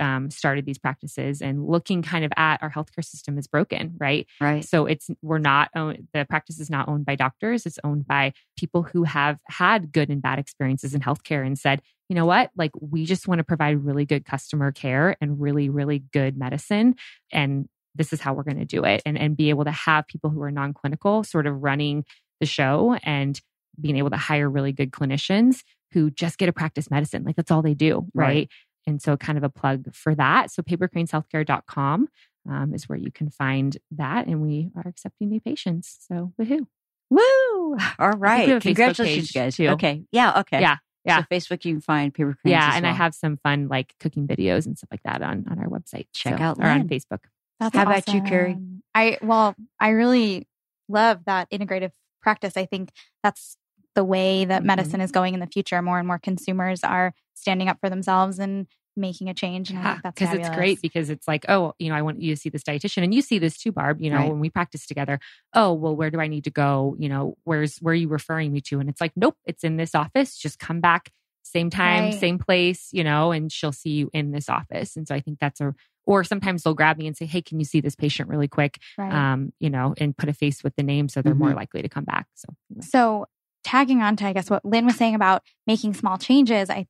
[0.00, 4.26] um, started these practices and looking kind of at our healthcare system is broken, right?
[4.40, 4.64] Right.
[4.64, 8.82] So it's we're not the practice is not owned by doctors; it's owned by people
[8.82, 12.72] who have had good and bad experiences in healthcare and said, you know what, like
[12.80, 16.94] we just want to provide really good customer care and really, really good medicine,
[17.32, 20.06] and this is how we're going to do it, and and be able to have
[20.06, 22.04] people who are non-clinical sort of running
[22.40, 23.40] the show and
[23.80, 25.62] being able to hire really good clinicians
[25.92, 27.24] who just get to practice medicine.
[27.24, 28.26] Like that's all they do, right?
[28.26, 28.50] right.
[28.86, 30.50] And so, kind of a plug for that.
[30.50, 32.08] So, papercraneshealthcare.com
[32.48, 34.26] um, is where you can find that.
[34.26, 35.98] And we are accepting new patients.
[36.08, 36.66] So, woohoo.
[37.10, 37.76] Woo!
[37.98, 38.60] All right.
[38.60, 39.56] Congratulations, guys.
[39.56, 39.68] Too.
[39.68, 40.04] Okay.
[40.12, 40.40] Yeah.
[40.40, 40.60] Okay.
[40.60, 40.76] Yeah.
[41.04, 41.20] Yeah.
[41.20, 42.52] So Facebook, you can find Paper Cranes.
[42.52, 42.92] Yeah, and well.
[42.92, 46.06] I have some fun like cooking videos and stuff like that on on our website.
[46.14, 47.20] Check so, out or on Facebook.
[47.60, 47.92] That's How awesome.
[47.92, 48.58] about you, Carrie?
[48.94, 50.48] I well, I really
[50.88, 51.90] love that integrative
[52.22, 52.56] practice.
[52.56, 52.90] I think
[53.22, 53.56] that's
[53.94, 54.66] the way that mm-hmm.
[54.66, 55.80] medicine is going in the future.
[55.82, 58.66] More and more consumers are standing up for themselves and
[58.96, 59.70] making a change.
[59.70, 62.40] And yeah, because it's great because it's like, oh, you know, I want you to
[62.40, 64.00] see this dietitian, and you see this too, Barb.
[64.00, 64.28] You know, right.
[64.28, 65.18] when we practice together.
[65.52, 66.96] Oh, well, where do I need to go?
[66.98, 68.80] You know, where's where are you referring me to?
[68.80, 70.36] And it's like, nope, it's in this office.
[70.36, 71.10] Just come back,
[71.42, 72.14] same time, right.
[72.14, 72.88] same place.
[72.92, 74.96] You know, and she'll see you in this office.
[74.96, 75.74] And so I think that's a
[76.06, 78.78] or sometimes they'll grab me and say, "Hey, can you see this patient really quick?"
[78.98, 79.12] Right.
[79.12, 81.44] Um, you know, and put a face with the name, so they're mm-hmm.
[81.44, 82.26] more likely to come back.
[82.34, 82.86] So, anyway.
[82.86, 83.26] so
[83.64, 86.86] tagging on to I guess what Lynn was saying about making small changes, I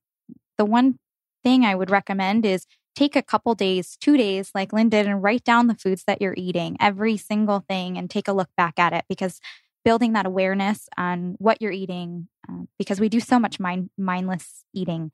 [0.58, 0.98] the one
[1.42, 5.22] thing I would recommend is take a couple days, two days, like Lynn did, and
[5.22, 8.78] write down the foods that you're eating, every single thing, and take a look back
[8.78, 9.40] at it because
[9.84, 14.64] building that awareness on what you're eating, uh, because we do so much mind, mindless
[14.72, 15.10] eating,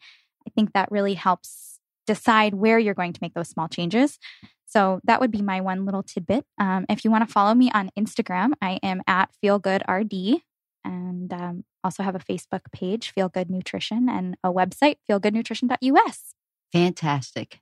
[0.46, 4.18] I think that really helps decide where you're going to make those small changes.
[4.66, 6.44] So that would be my one little tidbit.
[6.58, 10.42] Um, if you want to follow me on Instagram, I am at feelgoodrd
[10.84, 16.34] and um, also have a Facebook page, Feel Good Nutrition, and a website, feelgoodnutrition.us.
[16.72, 17.60] Fantastic.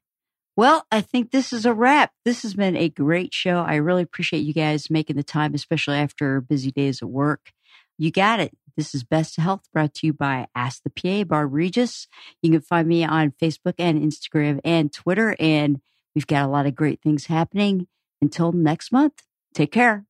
[0.57, 2.11] Well, I think this is a wrap.
[2.25, 3.61] This has been a great show.
[3.61, 7.53] I really appreciate you guys making the time, especially after busy days at work.
[7.97, 8.57] You got it.
[8.77, 12.09] This is Best Health brought to you by Ask the PA, Barb Regis.
[12.43, 15.81] You can find me on Facebook and Instagram and Twitter, and
[16.15, 17.87] we've got a lot of great things happening.
[18.21, 19.23] Until next month,
[19.55, 20.08] take care.